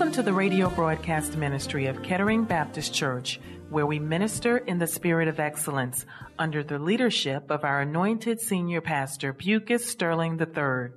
Welcome 0.00 0.14
to 0.14 0.22
the 0.22 0.32
radio 0.32 0.70
broadcast 0.70 1.36
ministry 1.36 1.84
of 1.84 2.02
Kettering 2.02 2.44
Baptist 2.44 2.94
Church, 2.94 3.38
where 3.68 3.84
we 3.84 3.98
minister 3.98 4.56
in 4.56 4.78
the 4.78 4.86
spirit 4.86 5.28
of 5.28 5.38
excellence 5.38 6.06
under 6.38 6.62
the 6.62 6.78
leadership 6.78 7.50
of 7.50 7.64
our 7.64 7.82
anointed 7.82 8.40
senior 8.40 8.80
pastor, 8.80 9.34
Bucus 9.34 9.84
Sterling 9.84 10.40
III. 10.40 10.92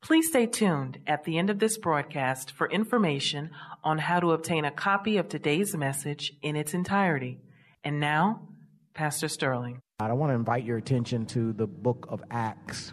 Please 0.00 0.26
stay 0.26 0.46
tuned 0.46 0.98
at 1.06 1.22
the 1.22 1.38
end 1.38 1.50
of 1.50 1.60
this 1.60 1.78
broadcast 1.78 2.50
for 2.50 2.68
information 2.68 3.50
on 3.84 3.98
how 3.98 4.18
to 4.18 4.32
obtain 4.32 4.64
a 4.64 4.72
copy 4.72 5.18
of 5.18 5.28
today's 5.28 5.76
message 5.76 6.32
in 6.42 6.56
its 6.56 6.74
entirety. 6.74 7.38
And 7.84 8.00
now, 8.00 8.48
Pastor 8.92 9.28
Sterling. 9.28 9.78
I 10.00 10.12
want 10.14 10.30
to 10.30 10.34
invite 10.34 10.64
your 10.64 10.78
attention 10.78 11.26
to 11.26 11.52
the 11.52 11.68
book 11.68 12.06
of 12.08 12.24
Acts. 12.28 12.92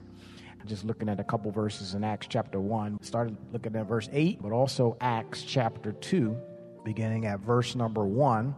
Just 0.69 0.85
looking 0.85 1.09
at 1.09 1.19
a 1.19 1.23
couple 1.23 1.49
verses 1.49 1.95
in 1.95 2.03
Acts 2.03 2.27
chapter 2.29 2.59
1. 2.59 3.01
Started 3.01 3.35
looking 3.51 3.75
at 3.75 3.87
verse 3.87 4.07
8, 4.13 4.39
but 4.39 4.51
also 4.51 4.95
Acts 5.01 5.41
chapter 5.41 5.93
2, 5.93 6.37
beginning 6.85 7.25
at 7.25 7.39
verse 7.39 7.73
number 7.73 8.05
1. 8.05 8.53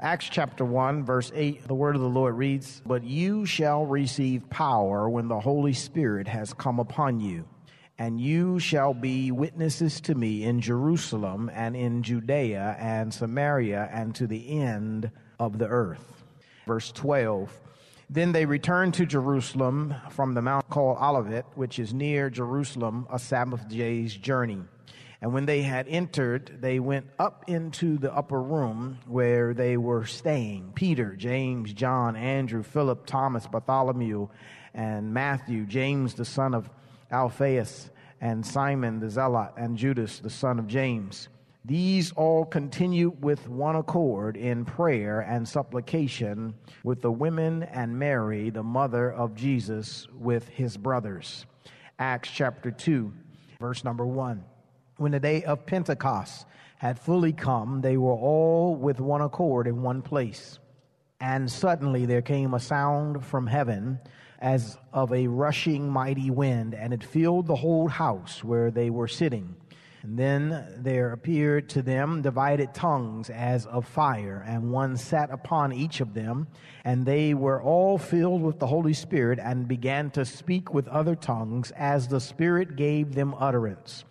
Acts 0.00 0.30
chapter 0.30 0.64
1, 0.64 1.04
verse 1.04 1.30
8, 1.34 1.68
the 1.68 1.74
word 1.74 1.96
of 1.96 2.00
the 2.00 2.08
Lord 2.08 2.34
reads, 2.34 2.80
But 2.86 3.04
you 3.04 3.44
shall 3.44 3.84
receive 3.84 4.48
power 4.48 5.06
when 5.10 5.28
the 5.28 5.38
Holy 5.38 5.74
Spirit 5.74 6.26
has 6.28 6.54
come 6.54 6.80
upon 6.80 7.20
you, 7.20 7.44
and 7.98 8.18
you 8.18 8.58
shall 8.58 8.94
be 8.94 9.30
witnesses 9.30 10.00
to 10.02 10.14
me 10.14 10.44
in 10.44 10.62
Jerusalem 10.62 11.50
and 11.52 11.76
in 11.76 12.02
Judea 12.02 12.74
and 12.80 13.12
Samaria 13.12 13.86
and 13.92 14.14
to 14.14 14.26
the 14.26 14.60
end 14.60 15.10
of 15.38 15.58
the 15.58 15.66
earth. 15.66 16.24
Verse 16.66 16.90
12, 16.92 17.52
then 18.10 18.32
they 18.32 18.46
returned 18.46 18.94
to 18.94 19.06
Jerusalem 19.06 19.94
from 20.10 20.34
the 20.34 20.42
mount 20.42 20.68
called 20.70 20.98
Olivet, 20.98 21.44
which 21.54 21.78
is 21.78 21.92
near 21.92 22.30
Jerusalem, 22.30 23.06
a 23.12 23.18
Sabbath 23.18 23.68
day's 23.68 24.14
journey. 24.14 24.60
And 25.20 25.34
when 25.34 25.46
they 25.46 25.62
had 25.62 25.88
entered, 25.88 26.58
they 26.60 26.78
went 26.78 27.06
up 27.18 27.44
into 27.48 27.98
the 27.98 28.14
upper 28.14 28.40
room 28.40 28.98
where 29.06 29.52
they 29.52 29.76
were 29.76 30.06
staying 30.06 30.72
Peter, 30.74 31.16
James, 31.16 31.72
John, 31.72 32.14
Andrew, 32.16 32.62
Philip, 32.62 33.04
Thomas, 33.04 33.46
Bartholomew, 33.46 34.28
and 34.74 35.12
Matthew, 35.12 35.66
James, 35.66 36.14
the 36.14 36.24
son 36.24 36.54
of 36.54 36.70
Alphaeus, 37.10 37.90
and 38.20 38.46
Simon 38.46 39.00
the 39.00 39.10
Zealot, 39.10 39.52
and 39.56 39.76
Judas, 39.76 40.20
the 40.20 40.30
son 40.30 40.58
of 40.58 40.66
James. 40.66 41.28
These 41.68 42.12
all 42.12 42.46
continued 42.46 43.22
with 43.22 43.46
one 43.46 43.76
accord 43.76 44.38
in 44.38 44.64
prayer 44.64 45.20
and 45.20 45.46
supplication 45.46 46.54
with 46.82 47.02
the 47.02 47.12
women 47.12 47.64
and 47.64 47.98
Mary, 47.98 48.48
the 48.48 48.62
mother 48.62 49.12
of 49.12 49.34
Jesus, 49.34 50.08
with 50.14 50.48
his 50.48 50.78
brothers. 50.78 51.44
Acts 51.98 52.30
chapter 52.30 52.70
2, 52.70 53.12
verse 53.60 53.84
number 53.84 54.06
1. 54.06 54.42
When 54.96 55.12
the 55.12 55.20
day 55.20 55.44
of 55.44 55.66
Pentecost 55.66 56.46
had 56.78 56.98
fully 56.98 57.34
come, 57.34 57.82
they 57.82 57.98
were 57.98 58.14
all 58.14 58.74
with 58.74 58.98
one 58.98 59.20
accord 59.20 59.66
in 59.66 59.82
one 59.82 60.00
place. 60.00 60.60
And 61.20 61.52
suddenly 61.52 62.06
there 62.06 62.22
came 62.22 62.54
a 62.54 62.60
sound 62.60 63.22
from 63.26 63.46
heaven 63.46 64.00
as 64.38 64.78
of 64.94 65.12
a 65.12 65.26
rushing 65.26 65.90
mighty 65.90 66.30
wind, 66.30 66.74
and 66.74 66.94
it 66.94 67.04
filled 67.04 67.46
the 67.46 67.56
whole 67.56 67.88
house 67.88 68.42
where 68.42 68.70
they 68.70 68.88
were 68.88 69.08
sitting. 69.08 69.54
And 70.02 70.18
then 70.18 70.74
there 70.78 71.12
appeared 71.12 71.68
to 71.70 71.82
them 71.82 72.22
divided 72.22 72.72
tongues 72.72 73.30
as 73.30 73.66
of 73.66 73.86
fire, 73.86 74.44
and 74.46 74.70
one 74.70 74.96
sat 74.96 75.30
upon 75.30 75.72
each 75.72 76.00
of 76.00 76.14
them. 76.14 76.46
And 76.84 77.04
they 77.04 77.34
were 77.34 77.60
all 77.60 77.98
filled 77.98 78.42
with 78.42 78.60
the 78.60 78.66
Holy 78.66 78.92
Spirit 78.92 79.38
and 79.40 79.66
began 79.66 80.10
to 80.12 80.24
speak 80.24 80.72
with 80.72 80.86
other 80.88 81.16
tongues 81.16 81.72
as 81.72 82.06
the 82.06 82.20
Spirit 82.20 82.76
gave 82.76 83.14
them 83.14 83.34
utterance. 83.38 84.04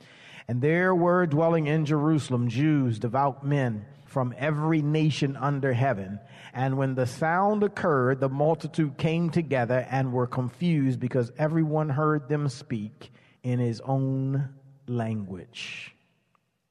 And 0.50 0.62
there 0.62 0.94
were 0.94 1.26
dwelling 1.26 1.68
in 1.68 1.86
Jerusalem 1.86 2.50
Jews, 2.50 3.00
devout 3.00 3.46
men 3.46 3.86
from 4.06 4.34
every 4.38 4.82
nation 4.82 5.36
under 5.36 5.74
heaven. 5.74 6.20
And 6.54 6.78
when 6.78 6.96
the 6.96 7.06
sound 7.06 7.64
occurred, 7.64 8.20
the 8.20 8.30
multitude 8.30 8.98
came 8.98 9.30
together 9.30 9.86
and 9.90 10.12
were 10.12 10.28
confused 10.28 11.00
because 11.00 11.32
everyone 11.38 11.90
heard 11.90 12.28
them 12.28 12.50
speak 12.50 13.12
in 13.44 13.60
his 13.60 13.82
own 13.82 14.50
language. 14.88 15.94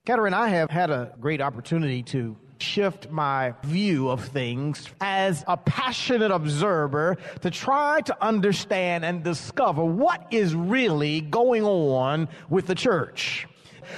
Kettering, 0.04 0.34
I 0.34 0.48
have 0.48 0.70
had 0.70 0.90
a 0.90 1.12
great 1.20 1.40
opportunity 1.40 2.02
to 2.04 2.36
shift 2.58 3.10
my 3.10 3.54
view 3.64 4.08
of 4.08 4.24
things 4.26 4.88
as 5.00 5.44
a 5.46 5.56
passionate 5.56 6.30
observer 6.30 7.16
to 7.40 7.50
try 7.50 8.00
to 8.02 8.24
understand 8.24 9.04
and 9.04 9.22
discover 9.22 9.84
what 9.84 10.26
is 10.30 10.54
really 10.54 11.20
going 11.20 11.64
on 11.64 12.28
with 12.48 12.66
the 12.66 12.74
church. 12.74 13.46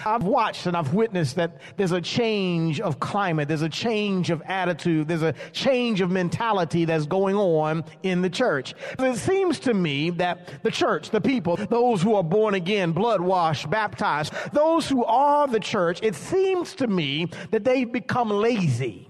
I've 0.04 0.24
watched 0.24 0.66
and 0.66 0.76
I've 0.76 0.94
witnessed 0.94 1.36
that 1.36 1.60
there's 1.76 1.92
a 1.92 2.00
change 2.00 2.80
of 2.80 3.00
climate, 3.00 3.48
there's 3.48 3.62
a 3.62 3.68
change 3.68 4.30
of 4.30 4.42
attitude, 4.46 5.08
there's 5.08 5.22
a 5.22 5.34
change 5.52 6.00
of 6.00 6.10
mentality 6.10 6.84
that's 6.84 7.06
going 7.06 7.36
on 7.36 7.84
in 8.02 8.22
the 8.22 8.30
church. 8.30 8.74
It 8.98 9.16
seems 9.16 9.58
to 9.60 9.74
me 9.74 10.10
that 10.10 10.62
the 10.62 10.70
church, 10.70 11.10
the 11.10 11.20
people, 11.20 11.56
those 11.56 12.02
who 12.02 12.14
are 12.14 12.24
born 12.24 12.54
again, 12.54 12.92
blood 12.92 13.20
washed, 13.20 13.70
baptized, 13.70 14.32
those 14.52 14.88
who 14.88 15.04
are 15.04 15.46
the 15.46 15.60
church, 15.60 16.00
it 16.02 16.14
seems 16.14 16.74
to 16.76 16.86
me 16.86 17.28
that 17.50 17.64
they've 17.64 17.90
become 17.90 18.30
lazy, 18.30 19.08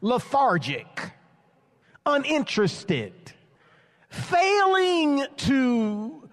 lethargic, 0.00 1.12
uninterested, 2.04 3.12
failing 4.08 5.24
to 5.36 6.25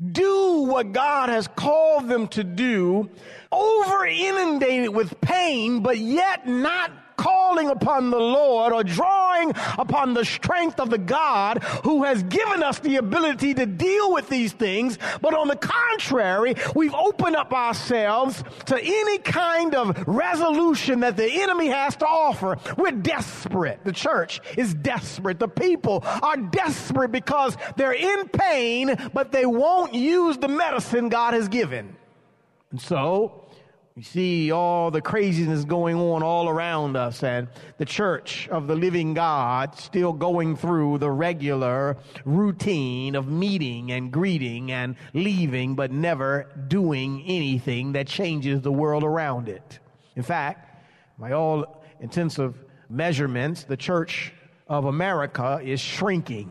do 0.00 0.62
what 0.62 0.92
God 0.92 1.28
has 1.28 1.48
called 1.48 2.08
them 2.08 2.28
to 2.28 2.44
do, 2.44 3.10
over 3.52 4.06
inundated 4.06 4.90
with 4.90 5.20
pain, 5.20 5.80
but 5.80 5.98
yet 5.98 6.46
not 6.46 6.90
calling 7.20 7.68
upon 7.68 8.10
the 8.10 8.18
Lord 8.18 8.72
or 8.72 8.82
drawing 8.82 9.52
upon 9.76 10.14
the 10.14 10.24
strength 10.24 10.80
of 10.80 10.88
the 10.88 10.98
God 10.98 11.62
who 11.84 12.04
has 12.04 12.22
given 12.22 12.62
us 12.62 12.78
the 12.78 12.96
ability 12.96 13.52
to 13.54 13.66
deal 13.66 14.10
with 14.12 14.30
these 14.30 14.54
things. 14.54 14.98
But 15.20 15.34
on 15.34 15.48
the 15.48 15.56
contrary, 15.56 16.54
we've 16.74 16.94
opened 16.94 17.36
up 17.36 17.52
ourselves 17.52 18.42
to 18.66 18.80
any 18.82 19.18
kind 19.18 19.74
of 19.74 20.08
resolution 20.08 21.00
that 21.00 21.18
the 21.18 21.30
enemy 21.42 21.68
has 21.68 21.94
to 21.96 22.06
offer. 22.06 22.56
We're 22.78 22.92
desperate. 22.92 23.84
The 23.84 23.92
church 23.92 24.40
is 24.56 24.72
desperate. 24.72 25.38
The 25.38 25.48
people 25.48 26.02
are 26.04 26.38
desperate 26.38 27.12
because 27.12 27.54
they're 27.76 27.92
in 27.92 28.28
pain, 28.28 28.96
but 29.12 29.30
they 29.30 29.44
won't 29.44 29.92
use 29.92 30.38
the 30.38 30.48
medicine 30.48 31.10
God 31.10 31.34
has 31.34 31.48
given. 31.48 31.96
And 32.70 32.80
so, 32.80 33.44
we 34.00 34.04
see 34.04 34.50
all 34.50 34.90
the 34.90 35.02
craziness 35.02 35.66
going 35.66 35.94
on 35.94 36.22
all 36.22 36.48
around 36.48 36.96
us, 36.96 37.22
and 37.22 37.48
the 37.76 37.84
church 37.84 38.48
of 38.48 38.66
the 38.66 38.74
living 38.74 39.12
God 39.12 39.76
still 39.76 40.14
going 40.14 40.56
through 40.56 40.96
the 40.96 41.10
regular 41.10 41.98
routine 42.24 43.14
of 43.14 43.28
meeting 43.28 43.92
and 43.92 44.10
greeting 44.10 44.72
and 44.72 44.96
leaving, 45.12 45.74
but 45.74 45.92
never 45.92 46.46
doing 46.68 47.22
anything 47.26 47.92
that 47.92 48.06
changes 48.06 48.62
the 48.62 48.72
world 48.72 49.04
around 49.04 49.50
it. 49.50 49.80
In 50.16 50.22
fact, 50.22 50.82
by 51.18 51.32
all 51.32 51.84
intensive 52.00 52.54
measurements, 52.88 53.64
the 53.64 53.76
church 53.76 54.32
of 54.66 54.86
America 54.86 55.60
is 55.62 55.78
shrinking, 55.78 56.50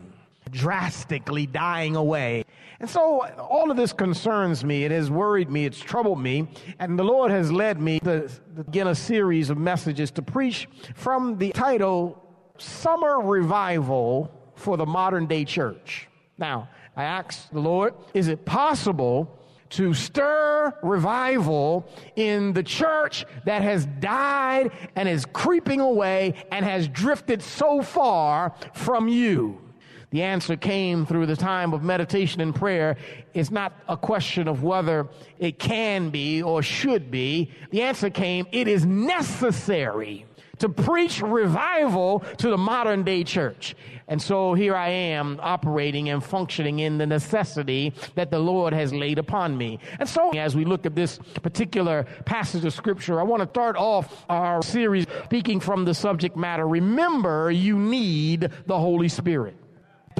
drastically 0.52 1.46
dying 1.46 1.96
away. 1.96 2.44
And 2.80 2.88
so 2.88 3.26
all 3.38 3.70
of 3.70 3.76
this 3.76 3.92
concerns 3.92 4.64
me. 4.64 4.84
It 4.84 4.90
has 4.90 5.10
worried 5.10 5.50
me. 5.50 5.66
It's 5.66 5.78
troubled 5.78 6.18
me. 6.18 6.48
And 6.78 6.98
the 6.98 7.04
Lord 7.04 7.30
has 7.30 7.52
led 7.52 7.78
me 7.78 8.00
to 8.00 8.30
begin 8.54 8.86
a 8.86 8.94
series 8.94 9.50
of 9.50 9.58
messages 9.58 10.10
to 10.12 10.22
preach 10.22 10.66
from 10.94 11.36
the 11.36 11.50
title 11.50 12.24
Summer 12.56 13.20
Revival 13.20 14.32
for 14.54 14.78
the 14.78 14.86
Modern 14.86 15.26
Day 15.26 15.44
Church. 15.44 16.08
Now, 16.38 16.70
I 16.96 17.04
asked 17.04 17.52
the 17.52 17.60
Lord, 17.60 17.94
is 18.14 18.28
it 18.28 18.46
possible 18.46 19.38
to 19.70 19.92
stir 19.92 20.74
revival 20.82 21.86
in 22.16 22.54
the 22.54 22.62
church 22.62 23.26
that 23.44 23.60
has 23.60 23.86
died 24.00 24.70
and 24.96 25.06
is 25.08 25.26
creeping 25.26 25.80
away 25.80 26.46
and 26.50 26.64
has 26.64 26.88
drifted 26.88 27.42
so 27.42 27.82
far 27.82 28.54
from 28.72 29.06
you? 29.06 29.60
The 30.10 30.22
answer 30.22 30.56
came 30.56 31.06
through 31.06 31.26
the 31.26 31.36
time 31.36 31.72
of 31.72 31.84
meditation 31.84 32.40
and 32.40 32.54
prayer. 32.54 32.96
It's 33.32 33.50
not 33.50 33.72
a 33.88 33.96
question 33.96 34.48
of 34.48 34.62
whether 34.62 35.08
it 35.38 35.58
can 35.58 36.10
be 36.10 36.42
or 36.42 36.62
should 36.62 37.10
be. 37.10 37.50
The 37.70 37.82
answer 37.82 38.10
came, 38.10 38.46
it 38.50 38.66
is 38.66 38.84
necessary 38.84 40.26
to 40.58 40.68
preach 40.68 41.22
revival 41.22 42.20
to 42.38 42.50
the 42.50 42.58
modern 42.58 43.02
day 43.02 43.24
church. 43.24 43.74
And 44.08 44.20
so 44.20 44.54
here 44.54 44.74
I 44.74 44.88
am 44.88 45.38
operating 45.40 46.08
and 46.10 46.22
functioning 46.22 46.80
in 46.80 46.98
the 46.98 47.06
necessity 47.06 47.94
that 48.16 48.32
the 48.32 48.38
Lord 48.40 48.72
has 48.74 48.92
laid 48.92 49.18
upon 49.18 49.56
me. 49.56 49.78
And 50.00 50.08
so 50.08 50.30
as 50.30 50.56
we 50.56 50.64
look 50.64 50.84
at 50.84 50.96
this 50.96 51.18
particular 51.42 52.04
passage 52.24 52.64
of 52.64 52.74
scripture, 52.74 53.20
I 53.20 53.22
want 53.22 53.42
to 53.42 53.48
start 53.48 53.76
off 53.76 54.26
our 54.28 54.60
series 54.62 55.06
speaking 55.24 55.60
from 55.60 55.84
the 55.84 55.94
subject 55.94 56.36
matter. 56.36 56.66
Remember, 56.66 57.52
you 57.52 57.78
need 57.78 58.50
the 58.66 58.78
Holy 58.78 59.08
Spirit. 59.08 59.59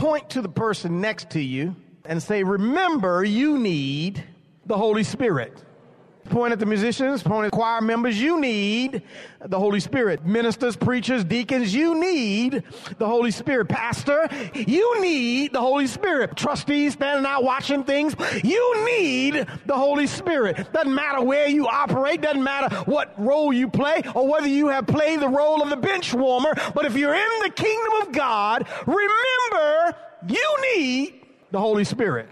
Point 0.01 0.31
to 0.31 0.41
the 0.41 0.49
person 0.49 1.03
next 1.03 1.29
to 1.33 1.41
you 1.41 1.77
and 2.07 2.23
say, 2.23 2.43
remember, 2.43 3.23
you 3.23 3.59
need 3.59 4.25
the 4.65 4.79
Holy 4.79 5.05
Spirit. 5.05 5.63
Point 6.31 6.53
at 6.53 6.61
the 6.61 6.67
musicians, 6.67 7.25
point 7.25 7.47
at 7.47 7.53
choir 7.53 7.81
members, 7.81 8.21
you 8.21 8.41
need 8.41 9.03
the 9.45 9.59
Holy 9.59 9.81
Spirit. 9.81 10.25
Ministers, 10.25 10.77
preachers, 10.77 11.25
deacons, 11.25 11.75
you 11.75 12.01
need 12.01 12.63
the 12.99 13.07
Holy 13.07 13.33
Spirit. 13.33 13.69
Pastor, 13.69 14.29
you 14.55 15.03
need 15.03 15.53
the 15.53 15.61
Holy 15.61 15.89
Spirit. 15.89 16.37
Trustees 16.37 16.93
standing 16.93 17.27
out 17.27 17.43
watching 17.43 17.83
things, 17.83 18.15
you 18.45 18.87
need 18.87 19.45
the 19.67 19.75
Holy 19.75 20.07
Spirit. 20.07 20.73
Doesn't 20.73 20.95
matter 20.95 21.21
where 21.21 21.49
you 21.49 21.67
operate, 21.67 22.21
doesn't 22.21 22.45
matter 22.45 22.75
what 22.85 23.13
role 23.19 23.53
you 23.53 23.69
play 23.69 24.03
or 24.15 24.29
whether 24.29 24.47
you 24.47 24.69
have 24.69 24.87
played 24.87 25.19
the 25.19 25.29
role 25.29 25.63
of 25.63 25.69
the 25.69 25.77
bench 25.77 26.15
warmer, 26.15 26.55
but 26.77 26.87
if 26.87 26.97
you're 26.97 27.15
in 27.15 27.31
the 27.43 27.51
kingdom 27.51 28.03
of 28.03 28.13
God, 28.13 28.69
remember 28.87 29.97
you 30.29 30.57
need 30.77 31.27
the 31.51 31.59
Holy 31.59 31.83
Spirit 31.83 32.29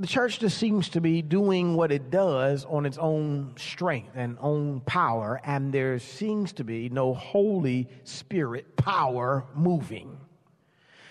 the 0.00 0.06
church 0.06 0.38
just 0.38 0.56
seems 0.56 0.88
to 0.88 1.00
be 1.02 1.20
doing 1.20 1.74
what 1.74 1.92
it 1.92 2.10
does 2.10 2.64
on 2.64 2.86
its 2.86 2.96
own 2.96 3.52
strength 3.56 4.12
and 4.14 4.38
own 4.40 4.80
power, 4.80 5.38
and 5.44 5.74
there 5.74 5.98
seems 5.98 6.54
to 6.54 6.64
be 6.64 6.88
no 6.88 7.12
Holy 7.12 7.86
Spirit 8.04 8.76
power 8.76 9.44
moving. 9.54 10.16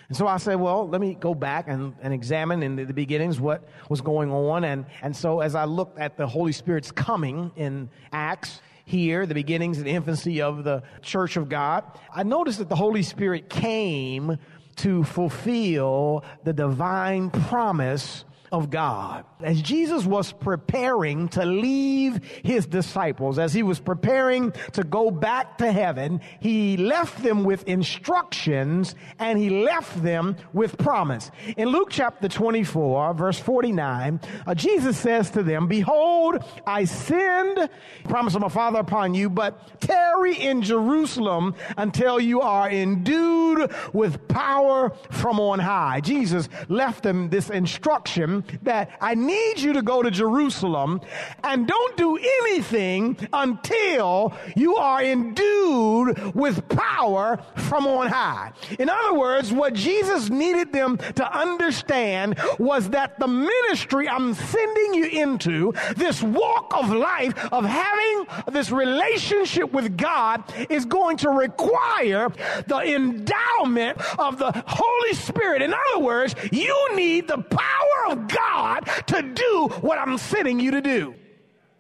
And 0.07 0.18
so 0.18 0.25
I 0.25 0.38
said, 0.38 0.56
well, 0.56 0.89
let 0.89 1.00
me 1.00 1.13
go 1.13 1.36
back 1.36 1.68
and, 1.68 1.94
and 2.01 2.12
examine 2.15 2.63
in 2.63 2.77
the, 2.77 2.86
the, 2.86 2.94
beginnings 2.95 3.39
what 3.39 3.69
was 3.89 4.01
going 4.01 4.31
on. 4.31 4.63
And, 4.63 4.88
and 5.03 5.15
so 5.15 5.41
as 5.41 5.53
I 5.53 5.65
looked 5.65 6.00
at 6.00 6.18
the 6.18 6.25
Holy 6.25 6.51
Spirit's 6.51 6.91
coming 6.91 7.51
in 7.56 7.91
Acts, 8.12 8.59
here, 8.86 9.27
the 9.27 9.36
beginnings 9.36 9.77
and 9.77 9.88
infancy 9.88 10.41
of 10.41 10.63
the 10.63 10.81
church 11.03 11.38
of 11.38 11.47
God, 11.47 11.83
I 12.12 12.24
noticed 12.24 12.57
that 12.57 12.69
the 12.69 12.75
Holy 12.75 13.03
Spirit 13.03 13.51
came 13.51 14.39
to 14.77 15.03
fulfill 15.03 16.24
the 16.44 16.53
divine 16.53 17.30
promise 17.30 18.25
of 18.51 18.69
God. 18.69 19.25
As 19.42 19.62
Jesus 19.62 20.06
was 20.06 20.31
preparing 20.31 21.30
to 21.30 21.46
leave 21.46 22.24
his 22.44 22.66
disciples, 22.66 23.40
as 23.40 23.54
he 23.54 23.63
was 23.63 23.80
preparing 23.80 24.51
to 24.74 24.84
go 24.84 25.12
back 25.12 25.57
to 25.60 25.72
heaven, 25.72 26.22
he 26.40 26.78
left 26.78 27.22
them 27.24 27.44
with 27.44 27.68
instructions 27.68 28.96
and 29.19 29.38
he 29.40 29.50
left 29.50 30.01
them 30.01 30.36
with 30.54 30.78
promise. 30.78 31.31
In 31.57 31.69
Luke 31.69 31.90
chapter 31.92 32.28
24, 32.28 33.13
verse 33.13 33.40
49, 33.40 34.19
uh, 34.46 34.56
Jesus 34.56 34.98
says 34.98 35.30
to 35.31 35.44
them, 35.44 35.68
Behold, 35.68 36.44
I 36.66 36.86
send 36.86 37.69
promise 38.06 38.36
of 38.36 38.42
my 38.42 38.50
Father 38.50 38.80
upon 38.80 39.13
you, 39.13 39.30
but 39.30 39.80
tarry 39.80 40.36
in 40.36 40.62
Jerusalem 40.62 41.56
until 41.78 42.19
you 42.19 42.42
are 42.42 42.69
endued 42.69 43.72
with 43.94 44.28
power 44.28 44.92
from 45.12 45.40
on 45.40 45.60
high. 45.60 46.01
Jesus 46.01 46.50
left 46.68 47.04
them 47.04 47.30
this 47.30 47.50
instruction 47.50 48.38
that 48.63 48.91
I 49.01 49.15
need 49.15 49.59
you 49.59 49.74
to 49.74 49.81
go 49.81 50.01
to 50.01 50.12
Jerusalem 50.12 51.01
and 51.44 51.68
don't 51.68 51.97
do 51.97 52.18
anything 52.18 53.18
until 53.33 54.33
you 54.56 54.75
are 54.75 55.03
endued 55.03 56.36
with 56.36 56.68
power 56.69 57.39
from 57.56 57.88
on 57.88 58.07
high. 58.07 58.51
In 58.77 58.89
other 58.89 59.13
words, 59.13 59.51
what 59.51 59.74
Jesus 59.74 60.30
needed 60.30 60.71
them 60.71 60.97
to 61.15 61.38
understand 61.38 62.39
was 62.57 62.89
that 62.89 63.19
the 63.19 63.27
ministry 63.27 64.07
I'm 64.07 64.33
sending 64.33 64.94
you 64.94 65.06
into, 65.06 65.74
this 65.95 66.21
walk 66.21 66.74
of 66.75 66.91
life 66.91 67.38
of 67.51 67.65
having 67.65 68.27
this 68.51 68.71
relationship 68.71 69.71
with 69.74 69.97
God 69.97 70.44
is 70.69 70.86
going 70.86 71.18
to 71.18 71.30
require 71.30 72.30
the 72.68 72.95
endowment 72.95 73.97
of 74.19 74.39
the 74.39 74.51
Holy 74.68 75.13
Spirit. 75.13 75.62
In 75.62 75.74
other 75.74 76.00
words, 76.00 76.36
you 76.51 76.95
need 76.95 77.27
the 77.27 77.41
power 77.41 78.12
of 78.12 78.27
God 78.29 78.81
to 79.07 79.21
do 79.21 79.69
what 79.81 79.97
I'm 79.99 80.17
sending 80.17 80.59
you 80.59 80.71
to 80.71 80.81
do. 80.81 81.15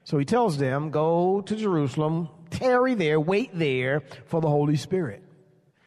So 0.03 0.17
he 0.17 0.25
tells 0.25 0.57
them, 0.57 0.89
go 0.89 1.41
to 1.41 1.55
Jerusalem, 1.55 2.29
tarry 2.49 2.95
there, 2.95 3.19
wait 3.19 3.51
there 3.53 4.01
for 4.25 4.41
the 4.41 4.49
Holy 4.49 4.75
Spirit. 4.75 5.23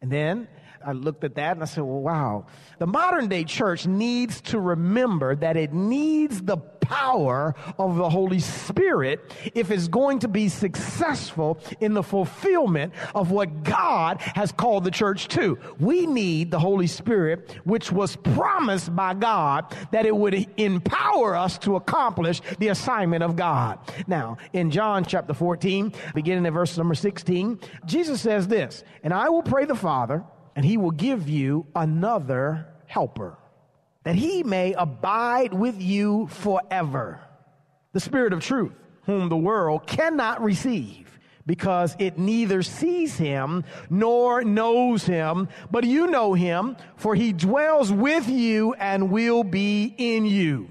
And 0.01 0.11
then 0.11 0.49
I 0.85 0.93
looked 0.93 1.25
at 1.25 1.37
that 1.37 1.53
and 1.53 1.63
I 1.63 1.67
said, 1.67 1.85
well, 1.85 2.01
wow. 2.01 2.47
The 2.79 2.87
modern 2.87 3.29
day 3.29 3.45
church 3.45 3.87
needs 3.87 4.41
to 4.43 4.61
remember 4.61 5.35
that 5.37 5.57
it 5.57 5.73
needs 5.73 6.43
the 6.43 6.57
power 6.83 7.55
of 7.79 7.97
the 7.97 8.11
Holy 8.11 8.41
Spirit 8.41 9.21
if 9.55 9.71
it's 9.71 9.89
going 9.89 10.19
to 10.19 10.29
be 10.29 10.49
successful 10.49 11.59
in 11.81 11.95
the 11.95 12.03
fulfillment 12.03 12.93
of 13.15 13.31
what 13.31 13.63
God 13.63 14.21
has 14.21 14.53
called 14.53 14.85
the 14.85 14.91
church 14.91 15.29
to. 15.29 15.59
We 15.81 16.07
need 16.07 16.51
the 16.51 16.59
Holy 16.59 16.87
Spirit, 16.87 17.57
which 17.65 17.91
was 17.91 18.17
promised 18.17 18.95
by 18.95 19.15
God 19.15 19.75
that 19.93 20.07
it 20.07 20.15
would 20.15 20.47
empower 20.59 21.35
us 21.35 21.59
to 21.59 21.77
accomplish 21.77 22.43
the 22.59 22.69
assignment 22.69 23.23
of 23.23 23.37
God. 23.37 23.79
Now, 24.07 24.37
in 24.53 24.71
John 24.71 25.05
chapter 25.05 25.35
14, 25.35 25.93
beginning 26.15 26.47
at 26.47 26.53
verse 26.53 26.77
number 26.77 26.95
16, 26.95 27.61
Jesus 27.87 28.21
says 28.21 28.49
this, 28.49 28.85
and 29.03 29.15
I 29.15 29.29
will 29.29 29.43
pray 29.43 29.65
the 29.65 29.75
Father, 29.75 30.25
and 30.55 30.65
he 30.65 30.77
will 30.77 30.91
give 30.91 31.29
you 31.29 31.67
another 31.75 32.69
helper 32.87 33.39
that 34.05 34.15
he 34.15 34.43
may 34.43 34.73
abide 34.75 35.53
with 35.53 35.81
you 35.81 36.27
forever. 36.29 37.21
The 37.93 38.01
Spirit 38.01 38.33
of 38.33 38.41
truth, 38.41 38.73
whom 39.05 39.29
the 39.29 39.37
world 39.37 39.87
cannot 39.87 40.43
receive 40.43 41.19
because 41.45 41.97
it 41.99 42.19
neither 42.19 42.63
sees 42.63 43.17
him 43.17 43.65
nor 43.91 44.45
knows 44.45 45.05
him, 45.05 45.49
but 45.71 45.85
you 45.85 46.07
know 46.07 46.35
him, 46.35 46.77
for 46.97 47.15
he 47.15 47.33
dwells 47.33 47.91
with 47.91 48.29
you 48.29 48.75
and 48.75 49.11
will 49.11 49.43
be 49.43 49.95
in 49.99 50.25
you 50.25 50.69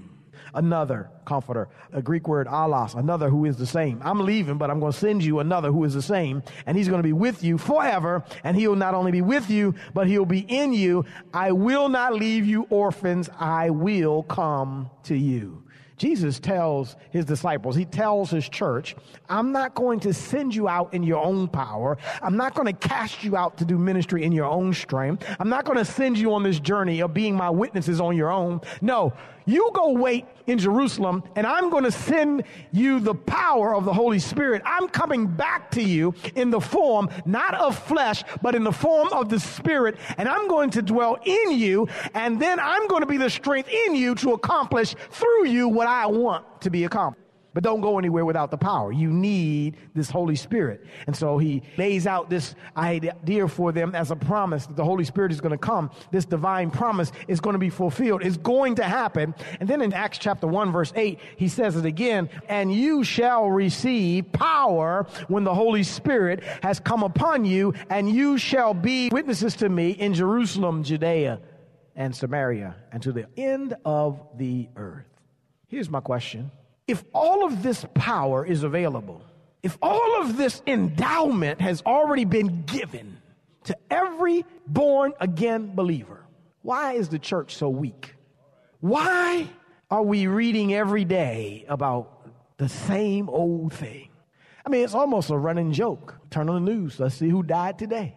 another 0.54 1.10
comforter, 1.24 1.68
a 1.92 2.02
Greek 2.02 2.28
word 2.28 2.46
allos, 2.46 2.94
another 2.94 3.28
who 3.28 3.44
is 3.44 3.56
the 3.56 3.66
same. 3.66 4.00
I'm 4.04 4.20
leaving, 4.20 4.58
but 4.58 4.70
I'm 4.70 4.80
going 4.80 4.92
to 4.92 4.98
send 4.98 5.24
you 5.24 5.40
another 5.40 5.70
who 5.70 5.84
is 5.84 5.94
the 5.94 6.02
same, 6.02 6.42
and 6.66 6.76
he's 6.76 6.88
going 6.88 7.00
to 7.00 7.06
be 7.06 7.12
with 7.12 7.42
you 7.42 7.58
forever, 7.58 8.24
and 8.44 8.56
he'll 8.56 8.76
not 8.76 8.94
only 8.94 9.12
be 9.12 9.22
with 9.22 9.50
you, 9.50 9.74
but 9.94 10.06
he'll 10.06 10.26
be 10.26 10.40
in 10.40 10.72
you. 10.72 11.04
I 11.32 11.52
will 11.52 11.88
not 11.88 12.14
leave 12.14 12.46
you 12.46 12.66
orphans. 12.70 13.30
I 13.38 13.70
will 13.70 14.22
come 14.24 14.90
to 15.04 15.14
you. 15.14 15.62
Jesus 16.02 16.40
tells 16.40 16.96
his 17.10 17.24
disciples, 17.24 17.76
he 17.76 17.84
tells 17.84 18.28
his 18.28 18.48
church, 18.48 18.96
I'm 19.28 19.52
not 19.52 19.76
going 19.76 20.00
to 20.00 20.12
send 20.12 20.52
you 20.52 20.66
out 20.66 20.92
in 20.94 21.04
your 21.04 21.22
own 21.22 21.46
power. 21.46 21.96
I'm 22.20 22.36
not 22.36 22.54
going 22.54 22.66
to 22.66 22.72
cast 22.72 23.22
you 23.22 23.36
out 23.36 23.58
to 23.58 23.64
do 23.64 23.78
ministry 23.78 24.24
in 24.24 24.32
your 24.32 24.46
own 24.46 24.74
strength. 24.74 25.24
I'm 25.38 25.48
not 25.48 25.64
going 25.64 25.78
to 25.78 25.84
send 25.84 26.18
you 26.18 26.34
on 26.34 26.42
this 26.42 26.58
journey 26.58 27.02
of 27.02 27.14
being 27.14 27.36
my 27.36 27.50
witnesses 27.50 28.00
on 28.00 28.16
your 28.16 28.32
own. 28.32 28.62
No, 28.80 29.12
you 29.46 29.70
go 29.74 29.92
wait 29.92 30.26
in 30.46 30.58
Jerusalem 30.58 31.22
and 31.36 31.46
I'm 31.46 31.70
going 31.70 31.84
to 31.84 31.92
send 31.92 32.44
you 32.72 33.00
the 33.00 33.14
power 33.14 33.74
of 33.74 33.84
the 33.84 33.92
Holy 33.92 34.18
Spirit. 34.18 34.62
I'm 34.64 34.88
coming 34.88 35.26
back 35.26 35.70
to 35.72 35.82
you 35.82 36.14
in 36.34 36.50
the 36.50 36.60
form, 36.60 37.08
not 37.24 37.54
of 37.54 37.78
flesh, 37.78 38.22
but 38.42 38.54
in 38.54 38.64
the 38.64 38.72
form 38.72 39.08
of 39.12 39.28
the 39.28 39.40
Spirit. 39.40 39.96
And 40.18 40.28
I'm 40.28 40.48
going 40.48 40.70
to 40.70 40.82
dwell 40.82 41.18
in 41.24 41.52
you. 41.52 41.88
And 42.14 42.40
then 42.40 42.58
I'm 42.60 42.88
going 42.88 43.02
to 43.02 43.06
be 43.06 43.16
the 43.16 43.30
strength 43.30 43.68
in 43.68 43.94
you 43.94 44.14
to 44.16 44.32
accomplish 44.32 44.94
through 45.10 45.46
you 45.46 45.68
what 45.68 45.86
I 45.86 46.06
want 46.06 46.60
to 46.62 46.70
be 46.70 46.84
accomplished. 46.84 47.21
But 47.54 47.62
don't 47.62 47.80
go 47.80 47.98
anywhere 47.98 48.24
without 48.24 48.50
the 48.50 48.56
power. 48.56 48.92
You 48.92 49.10
need 49.10 49.76
this 49.94 50.08
Holy 50.08 50.36
Spirit. 50.36 50.84
And 51.06 51.14
so 51.14 51.38
he 51.38 51.62
lays 51.76 52.06
out 52.06 52.30
this 52.30 52.54
idea 52.76 53.46
for 53.46 53.72
them 53.72 53.94
as 53.94 54.10
a 54.10 54.16
promise 54.16 54.66
that 54.66 54.76
the 54.76 54.84
Holy 54.84 55.04
Spirit 55.04 55.32
is 55.32 55.40
going 55.40 55.52
to 55.52 55.58
come. 55.58 55.90
This 56.10 56.24
divine 56.24 56.70
promise 56.70 57.12
is 57.28 57.40
going 57.40 57.54
to 57.54 57.58
be 57.58 57.70
fulfilled. 57.70 58.22
It's 58.24 58.38
going 58.38 58.76
to 58.76 58.84
happen. 58.84 59.34
And 59.60 59.68
then 59.68 59.82
in 59.82 59.92
Acts 59.92 60.18
chapter 60.18 60.46
1 60.46 60.72
verse 60.72 60.92
8, 60.96 61.18
he 61.36 61.48
says 61.48 61.76
it 61.76 61.84
again, 61.84 62.30
and 62.48 62.72
you 62.72 63.04
shall 63.04 63.50
receive 63.50 64.32
power 64.32 65.06
when 65.28 65.44
the 65.44 65.54
Holy 65.54 65.82
Spirit 65.82 66.42
has 66.62 66.80
come 66.80 67.02
upon 67.02 67.44
you, 67.44 67.74
and 67.90 68.08
you 68.08 68.38
shall 68.38 68.72
be 68.72 69.08
witnesses 69.10 69.56
to 69.56 69.68
me 69.68 69.90
in 69.90 70.14
Jerusalem, 70.14 70.82
Judea, 70.82 71.40
and 71.94 72.14
Samaria, 72.16 72.76
and 72.90 73.02
to 73.02 73.12
the 73.12 73.26
end 73.36 73.74
of 73.84 74.20
the 74.36 74.68
earth. 74.76 75.06
Here's 75.68 75.90
my 75.90 76.00
question. 76.00 76.50
If 76.86 77.04
all 77.14 77.44
of 77.44 77.62
this 77.62 77.86
power 77.94 78.44
is 78.44 78.62
available, 78.64 79.22
if 79.62 79.78
all 79.80 80.22
of 80.22 80.36
this 80.36 80.62
endowment 80.66 81.60
has 81.60 81.82
already 81.82 82.24
been 82.24 82.64
given 82.64 83.18
to 83.64 83.76
every 83.90 84.44
born 84.66 85.12
again 85.20 85.74
believer, 85.74 86.24
why 86.62 86.94
is 86.94 87.08
the 87.08 87.18
church 87.18 87.54
so 87.54 87.68
weak? 87.68 88.14
Why 88.80 89.48
are 89.90 90.02
we 90.02 90.26
reading 90.26 90.74
every 90.74 91.04
day 91.04 91.64
about 91.68 92.28
the 92.56 92.68
same 92.68 93.28
old 93.28 93.72
thing? 93.72 94.08
I 94.66 94.68
mean, 94.68 94.84
it's 94.84 94.94
almost 94.94 95.30
a 95.30 95.36
running 95.36 95.72
joke. 95.72 96.16
Turn 96.30 96.48
on 96.48 96.64
the 96.64 96.72
news. 96.72 96.98
Let's 96.98 97.16
see 97.16 97.28
who 97.28 97.42
died 97.42 97.78
today. 97.78 98.16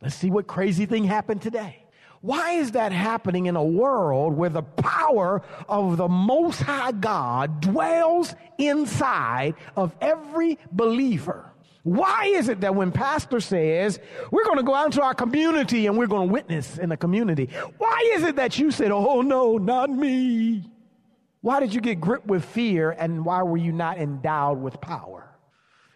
Let's 0.00 0.14
see 0.14 0.30
what 0.30 0.46
crazy 0.46 0.86
thing 0.86 1.04
happened 1.04 1.42
today. 1.42 1.84
Why 2.20 2.52
is 2.52 2.72
that 2.72 2.92
happening 2.92 3.46
in 3.46 3.56
a 3.56 3.62
world 3.62 4.36
where 4.36 4.50
the 4.50 4.62
power 4.62 5.42
of 5.68 5.96
the 5.96 6.08
Most 6.08 6.60
High 6.60 6.92
God 6.92 7.60
dwells 7.60 8.34
inside 8.58 9.54
of 9.76 9.94
every 10.00 10.58
believer? 10.72 11.52
Why 11.84 12.26
is 12.26 12.48
it 12.48 12.60
that 12.62 12.74
when 12.74 12.92
pastor 12.92 13.40
says, 13.40 13.98
we're 14.30 14.44
going 14.44 14.58
to 14.58 14.64
go 14.64 14.74
out 14.74 14.86
into 14.86 15.00
our 15.00 15.14
community 15.14 15.86
and 15.86 15.96
we're 15.96 16.08
going 16.08 16.28
to 16.28 16.32
witness 16.32 16.76
in 16.76 16.88
the 16.88 16.96
community, 16.96 17.48
why 17.78 18.12
is 18.14 18.24
it 18.24 18.36
that 18.36 18.58
you 18.58 18.70
said, 18.70 18.90
oh 18.90 19.22
no, 19.22 19.56
not 19.56 19.88
me? 19.88 20.64
Why 21.40 21.60
did 21.60 21.72
you 21.72 21.80
get 21.80 22.00
gripped 22.00 22.26
with 22.26 22.44
fear 22.44 22.90
and 22.90 23.24
why 23.24 23.42
were 23.44 23.56
you 23.56 23.72
not 23.72 23.98
endowed 23.98 24.60
with 24.60 24.80
power? 24.80 25.27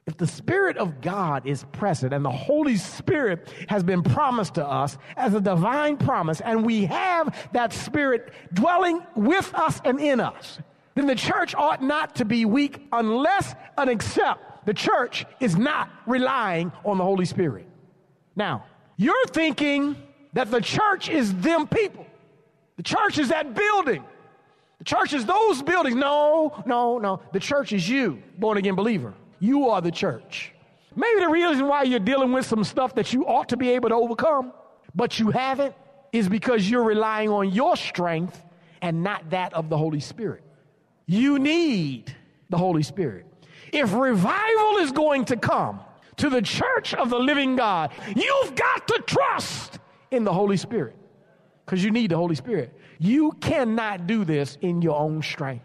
If 0.06 0.16
the 0.16 0.26
Spirit 0.26 0.78
of 0.78 1.00
God 1.00 1.46
is 1.46 1.64
present 1.72 2.12
and 2.12 2.24
the 2.24 2.30
Holy 2.30 2.76
Spirit 2.76 3.48
has 3.68 3.84
been 3.84 4.02
promised 4.02 4.54
to 4.54 4.66
us 4.66 4.98
as 5.16 5.34
a 5.34 5.40
divine 5.40 5.96
promise, 5.96 6.40
and 6.40 6.66
we 6.66 6.86
have 6.86 7.50
that 7.52 7.72
Spirit 7.72 8.32
dwelling 8.52 9.00
with 9.14 9.54
us 9.54 9.80
and 9.84 10.00
in 10.00 10.18
us, 10.18 10.58
then 10.96 11.06
the 11.06 11.14
church 11.14 11.54
ought 11.54 11.82
not 11.82 12.16
to 12.16 12.24
be 12.24 12.44
weak 12.44 12.86
unless 12.90 13.54
and 13.78 13.88
except 13.88 14.66
the 14.66 14.74
church 14.74 15.24
is 15.40 15.56
not 15.56 15.88
relying 16.06 16.72
on 16.84 16.98
the 16.98 17.04
Holy 17.04 17.24
Spirit. 17.24 17.66
Now, 18.34 18.64
you're 18.96 19.26
thinking 19.28 19.96
that 20.32 20.50
the 20.50 20.60
church 20.60 21.08
is 21.08 21.32
them 21.36 21.68
people, 21.68 22.06
the 22.76 22.82
church 22.82 23.18
is 23.18 23.28
that 23.28 23.54
building. 23.54 24.04
The 24.78 24.84
church 24.84 25.12
is 25.12 25.24
those 25.24 25.62
buildings. 25.62 25.94
No, 25.94 26.60
no, 26.66 26.98
no. 26.98 27.20
The 27.32 27.38
church 27.38 27.72
is 27.72 27.88
you, 27.88 28.20
born 28.36 28.58
again 28.58 28.74
believer. 28.74 29.14
You 29.42 29.70
are 29.70 29.80
the 29.80 29.90
church. 29.90 30.52
Maybe 30.94 31.18
the 31.18 31.28
reason 31.28 31.66
why 31.66 31.82
you're 31.82 31.98
dealing 31.98 32.30
with 32.30 32.46
some 32.46 32.62
stuff 32.62 32.94
that 32.94 33.12
you 33.12 33.26
ought 33.26 33.48
to 33.48 33.56
be 33.56 33.70
able 33.70 33.88
to 33.88 33.96
overcome, 33.96 34.52
but 34.94 35.18
you 35.18 35.32
haven't, 35.32 35.74
is 36.12 36.28
because 36.28 36.70
you're 36.70 36.84
relying 36.84 37.28
on 37.28 37.50
your 37.50 37.76
strength 37.76 38.40
and 38.82 39.02
not 39.02 39.30
that 39.30 39.52
of 39.52 39.68
the 39.68 39.76
Holy 39.76 39.98
Spirit. 39.98 40.44
You 41.06 41.40
need 41.40 42.14
the 42.50 42.56
Holy 42.56 42.84
Spirit. 42.84 43.26
If 43.72 43.92
revival 43.92 44.76
is 44.76 44.92
going 44.92 45.24
to 45.24 45.36
come 45.36 45.80
to 46.18 46.30
the 46.30 46.40
church 46.40 46.94
of 46.94 47.10
the 47.10 47.18
living 47.18 47.56
God, 47.56 47.90
you've 48.14 48.54
got 48.54 48.86
to 48.86 49.02
trust 49.04 49.80
in 50.12 50.22
the 50.22 50.32
Holy 50.32 50.56
Spirit 50.56 50.94
because 51.64 51.82
you 51.82 51.90
need 51.90 52.12
the 52.12 52.16
Holy 52.16 52.36
Spirit. 52.36 52.78
You 53.00 53.32
cannot 53.40 54.06
do 54.06 54.24
this 54.24 54.56
in 54.60 54.82
your 54.82 55.00
own 55.00 55.20
strength. 55.20 55.64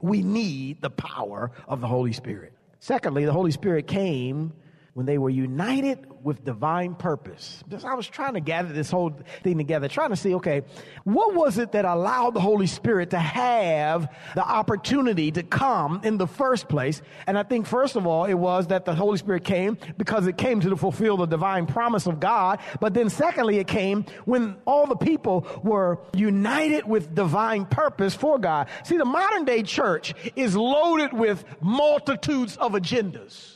We 0.00 0.22
need 0.22 0.80
the 0.80 0.90
power 0.90 1.50
of 1.66 1.80
the 1.80 1.88
Holy 1.88 2.12
Spirit. 2.12 2.52
Secondly, 2.80 3.24
the 3.24 3.32
Holy 3.32 3.50
Spirit 3.50 3.86
came 3.86 4.52
when 4.96 5.04
they 5.04 5.18
were 5.18 5.28
united 5.28 5.98
with 6.22 6.42
divine 6.42 6.94
purpose. 6.94 7.62
I 7.84 7.92
was 7.92 8.06
trying 8.06 8.32
to 8.32 8.40
gather 8.40 8.72
this 8.72 8.90
whole 8.90 9.14
thing 9.42 9.58
together, 9.58 9.88
trying 9.88 10.08
to 10.08 10.16
see, 10.16 10.34
okay, 10.36 10.62
what 11.04 11.34
was 11.34 11.58
it 11.58 11.72
that 11.72 11.84
allowed 11.84 12.32
the 12.32 12.40
Holy 12.40 12.66
Spirit 12.66 13.10
to 13.10 13.18
have 13.18 14.10
the 14.34 14.42
opportunity 14.42 15.30
to 15.32 15.42
come 15.42 16.00
in 16.02 16.16
the 16.16 16.26
first 16.26 16.70
place? 16.70 17.02
And 17.26 17.36
I 17.36 17.42
think, 17.42 17.66
first 17.66 17.96
of 17.96 18.06
all, 18.06 18.24
it 18.24 18.32
was 18.32 18.68
that 18.68 18.86
the 18.86 18.94
Holy 18.94 19.18
Spirit 19.18 19.44
came 19.44 19.76
because 19.98 20.26
it 20.26 20.38
came 20.38 20.60
to 20.62 20.74
fulfill 20.76 21.18
the 21.18 21.26
divine 21.26 21.66
promise 21.66 22.06
of 22.06 22.18
God. 22.18 22.60
But 22.80 22.94
then, 22.94 23.10
secondly, 23.10 23.58
it 23.58 23.66
came 23.66 24.06
when 24.24 24.56
all 24.64 24.86
the 24.86 24.96
people 24.96 25.46
were 25.62 26.00
united 26.14 26.86
with 26.86 27.14
divine 27.14 27.66
purpose 27.66 28.14
for 28.14 28.38
God. 28.38 28.68
See, 28.84 28.96
the 28.96 29.04
modern 29.04 29.44
day 29.44 29.62
church 29.62 30.14
is 30.36 30.56
loaded 30.56 31.12
with 31.12 31.44
multitudes 31.60 32.56
of 32.56 32.72
agendas. 32.72 33.55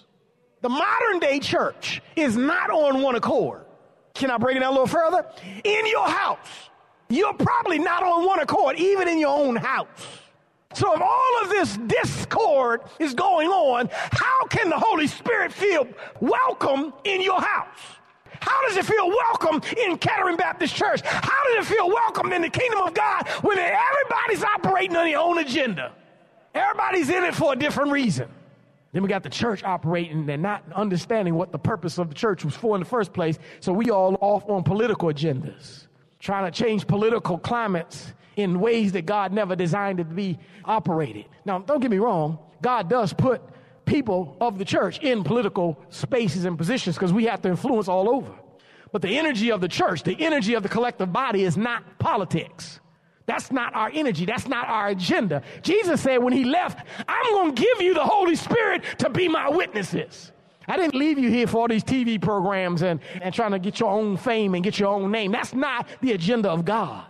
The 0.62 0.68
modern 0.68 1.20
day 1.20 1.38
church 1.40 2.02
is 2.16 2.36
not 2.36 2.70
on 2.70 3.00
one 3.00 3.14
accord. 3.14 3.64
Can 4.12 4.30
I 4.30 4.36
break 4.36 4.56
it 4.56 4.60
down 4.60 4.68
a 4.68 4.72
little 4.72 4.86
further? 4.86 5.24
In 5.64 5.86
your 5.86 6.06
house, 6.06 6.70
you're 7.08 7.32
probably 7.32 7.78
not 7.78 8.02
on 8.02 8.26
one 8.26 8.40
accord, 8.40 8.78
even 8.78 9.08
in 9.08 9.18
your 9.18 9.34
own 9.34 9.56
house. 9.56 9.88
So 10.74 10.94
if 10.94 11.00
all 11.00 11.42
of 11.42 11.48
this 11.48 11.78
discord 11.86 12.82
is 12.98 13.14
going 13.14 13.48
on, 13.48 13.88
how 13.92 14.46
can 14.46 14.68
the 14.68 14.78
Holy 14.78 15.06
Spirit 15.06 15.52
feel 15.52 15.88
welcome 16.20 16.92
in 17.04 17.22
your 17.22 17.40
house? 17.40 17.78
How 18.40 18.68
does 18.68 18.76
it 18.76 18.84
feel 18.84 19.08
welcome 19.08 19.62
in 19.78 19.96
Kettering 19.96 20.36
Baptist 20.36 20.74
Church? 20.74 21.00
How 21.04 21.44
does 21.54 21.66
it 21.66 21.74
feel 21.74 21.88
welcome 21.88 22.32
in 22.32 22.42
the 22.42 22.50
kingdom 22.50 22.80
of 22.82 22.94
God 22.94 23.26
when 23.42 23.58
everybody's 23.58 24.44
operating 24.44 24.96
on 24.96 25.06
their 25.06 25.18
own 25.18 25.38
agenda? 25.38 25.92
Everybody's 26.54 27.08
in 27.08 27.24
it 27.24 27.34
for 27.34 27.54
a 27.54 27.56
different 27.56 27.92
reason. 27.92 28.28
Then 28.92 29.02
we 29.02 29.08
got 29.08 29.22
the 29.22 29.30
church 29.30 29.62
operating 29.62 30.28
and 30.28 30.42
not 30.42 30.64
understanding 30.74 31.34
what 31.34 31.52
the 31.52 31.58
purpose 31.58 31.98
of 31.98 32.08
the 32.08 32.14
church 32.14 32.44
was 32.44 32.56
for 32.56 32.74
in 32.74 32.80
the 32.80 32.88
first 32.88 33.12
place. 33.12 33.38
So 33.60 33.72
we 33.72 33.90
all 33.90 34.16
off 34.20 34.48
on 34.48 34.64
political 34.64 35.08
agendas, 35.08 35.86
trying 36.18 36.50
to 36.50 36.64
change 36.64 36.86
political 36.86 37.38
climates 37.38 38.12
in 38.36 38.58
ways 38.58 38.92
that 38.92 39.06
God 39.06 39.32
never 39.32 39.54
designed 39.54 40.00
it 40.00 40.08
to 40.08 40.14
be 40.14 40.38
operated. 40.64 41.26
Now, 41.44 41.60
don't 41.60 41.80
get 41.80 41.90
me 41.90 41.98
wrong. 41.98 42.38
God 42.62 42.88
does 42.88 43.12
put 43.12 43.42
people 43.84 44.36
of 44.40 44.58
the 44.58 44.64
church 44.64 44.98
in 45.00 45.22
political 45.22 45.78
spaces 45.90 46.44
and 46.44 46.58
positions 46.58 46.96
because 46.96 47.12
we 47.12 47.24
have 47.24 47.42
to 47.42 47.48
influence 47.48 47.88
all 47.88 48.08
over. 48.08 48.32
But 48.92 49.02
the 49.02 49.18
energy 49.18 49.52
of 49.52 49.60
the 49.60 49.68
church, 49.68 50.02
the 50.02 50.16
energy 50.18 50.54
of 50.54 50.62
the 50.62 50.68
collective 50.68 51.12
body 51.12 51.44
is 51.44 51.56
not 51.56 51.98
politics. 51.98 52.80
That's 53.26 53.52
not 53.52 53.74
our 53.74 53.90
energy. 53.92 54.24
That's 54.24 54.48
not 54.48 54.66
our 54.68 54.88
agenda. 54.88 55.42
Jesus 55.62 56.00
said 56.00 56.18
when 56.18 56.32
he 56.32 56.44
left, 56.44 56.86
I'm 57.08 57.32
going 57.32 57.54
to 57.54 57.62
give 57.62 57.80
you 57.80 57.94
the 57.94 58.04
Holy 58.04 58.36
Spirit 58.36 58.82
to 58.98 59.10
be 59.10 59.28
my 59.28 59.48
witnesses. 59.48 60.32
I 60.66 60.76
didn't 60.76 60.94
leave 60.94 61.18
you 61.18 61.30
here 61.30 61.46
for 61.46 61.58
all 61.58 61.68
these 61.68 61.84
TV 61.84 62.20
programs 62.20 62.82
and, 62.82 63.00
and 63.20 63.34
trying 63.34 63.52
to 63.52 63.58
get 63.58 63.80
your 63.80 63.90
own 63.90 64.16
fame 64.16 64.54
and 64.54 64.62
get 64.62 64.78
your 64.78 64.88
own 64.88 65.10
name. 65.10 65.32
That's 65.32 65.54
not 65.54 65.88
the 66.00 66.12
agenda 66.12 66.50
of 66.50 66.64
God. 66.64 67.04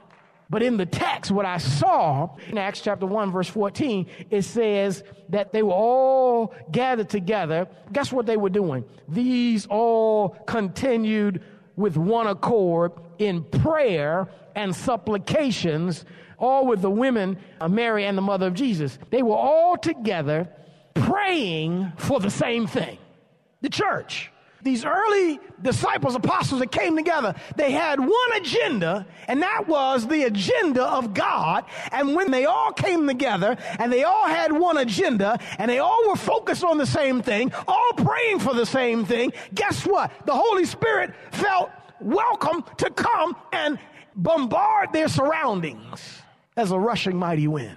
But 0.50 0.64
in 0.64 0.76
the 0.76 0.86
text, 0.86 1.30
what 1.30 1.46
I 1.46 1.58
saw 1.58 2.36
in 2.48 2.58
Acts 2.58 2.80
chapter 2.80 3.06
1, 3.06 3.30
verse 3.30 3.48
14, 3.48 4.06
it 4.30 4.42
says 4.42 5.04
that 5.28 5.52
they 5.52 5.62
were 5.62 5.72
all 5.72 6.52
gathered 6.72 7.08
together. 7.08 7.68
Guess 7.92 8.12
what 8.12 8.26
they 8.26 8.36
were 8.36 8.50
doing? 8.50 8.84
These 9.08 9.66
all 9.66 10.30
continued 10.46 11.42
with 11.80 11.96
one 11.96 12.26
accord 12.26 12.92
in 13.18 13.42
prayer 13.44 14.28
and 14.54 14.74
supplications, 14.74 16.04
all 16.38 16.66
with 16.66 16.82
the 16.82 16.90
women, 16.90 17.38
uh, 17.60 17.68
Mary 17.68 18.04
and 18.04 18.16
the 18.16 18.22
mother 18.22 18.46
of 18.46 18.54
Jesus. 18.54 18.98
They 19.10 19.22
were 19.22 19.36
all 19.36 19.76
together 19.76 20.48
praying 20.94 21.92
for 21.96 22.20
the 22.20 22.30
same 22.30 22.66
thing 22.66 22.98
the 23.62 23.68
church. 23.68 24.30
These 24.62 24.84
early 24.84 25.40
disciples, 25.62 26.14
apostles 26.14 26.60
that 26.60 26.70
came 26.70 26.96
together, 26.96 27.34
they 27.56 27.72
had 27.72 27.98
one 27.98 28.32
agenda, 28.36 29.06
and 29.26 29.42
that 29.42 29.66
was 29.66 30.06
the 30.06 30.24
agenda 30.24 30.84
of 30.84 31.14
God. 31.14 31.64
And 31.92 32.14
when 32.14 32.30
they 32.30 32.44
all 32.44 32.72
came 32.72 33.06
together 33.06 33.56
and 33.78 33.92
they 33.92 34.04
all 34.04 34.26
had 34.26 34.52
one 34.52 34.76
agenda 34.78 35.38
and 35.58 35.70
they 35.70 35.78
all 35.78 36.08
were 36.08 36.16
focused 36.16 36.62
on 36.62 36.76
the 36.76 36.86
same 36.86 37.22
thing, 37.22 37.52
all 37.66 37.92
praying 37.96 38.40
for 38.40 38.52
the 38.52 38.66
same 38.66 39.04
thing, 39.04 39.32
guess 39.54 39.86
what? 39.86 40.12
The 40.26 40.34
Holy 40.34 40.66
Spirit 40.66 41.14
felt 41.32 41.70
welcome 42.00 42.64
to 42.78 42.90
come 42.90 43.36
and 43.52 43.78
bombard 44.14 44.92
their 44.92 45.08
surroundings 45.08 46.22
as 46.56 46.70
a 46.70 46.78
rushing 46.78 47.16
mighty 47.16 47.48
wind. 47.48 47.76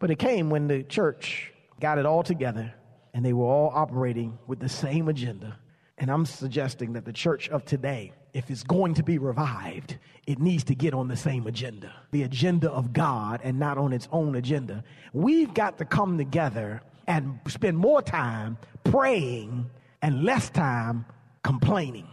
But 0.00 0.10
it 0.10 0.18
came 0.18 0.50
when 0.50 0.66
the 0.68 0.82
church 0.82 1.52
got 1.80 1.98
it 1.98 2.06
all 2.06 2.22
together 2.22 2.74
and 3.14 3.24
they 3.24 3.32
were 3.32 3.46
all 3.46 3.72
operating 3.74 4.38
with 4.46 4.58
the 4.58 4.68
same 4.68 5.08
agenda. 5.08 5.58
And 5.98 6.10
I'm 6.10 6.24
suggesting 6.24 6.92
that 6.92 7.04
the 7.04 7.12
church 7.12 7.48
of 7.48 7.64
today, 7.64 8.12
if 8.32 8.50
it's 8.50 8.62
going 8.62 8.94
to 8.94 9.02
be 9.02 9.18
revived, 9.18 9.98
it 10.26 10.38
needs 10.38 10.62
to 10.64 10.74
get 10.74 10.94
on 10.94 11.08
the 11.08 11.16
same 11.16 11.46
agenda 11.46 11.92
the 12.12 12.22
agenda 12.22 12.70
of 12.70 12.92
God 12.92 13.40
and 13.42 13.58
not 13.58 13.78
on 13.78 13.92
its 13.92 14.08
own 14.12 14.36
agenda. 14.36 14.84
We've 15.12 15.52
got 15.52 15.78
to 15.78 15.84
come 15.84 16.16
together 16.18 16.82
and 17.06 17.40
spend 17.48 17.76
more 17.76 18.02
time 18.02 18.58
praying 18.84 19.68
and 20.02 20.24
less 20.24 20.50
time 20.50 21.04
complaining. 21.42 22.08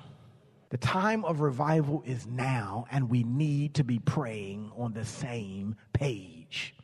The 0.70 0.77
time 0.77 1.24
of 1.24 1.42
revival 1.42 2.04
is 2.06 2.25
now, 2.25 2.86
and 2.92 3.10
we 3.10 3.24
need 3.24 3.75
to 3.75 3.84
be 3.84 4.00
praying 4.00 4.72
on 4.77 4.94
the 4.94 5.06
same 5.06 5.75
page. 5.94 6.75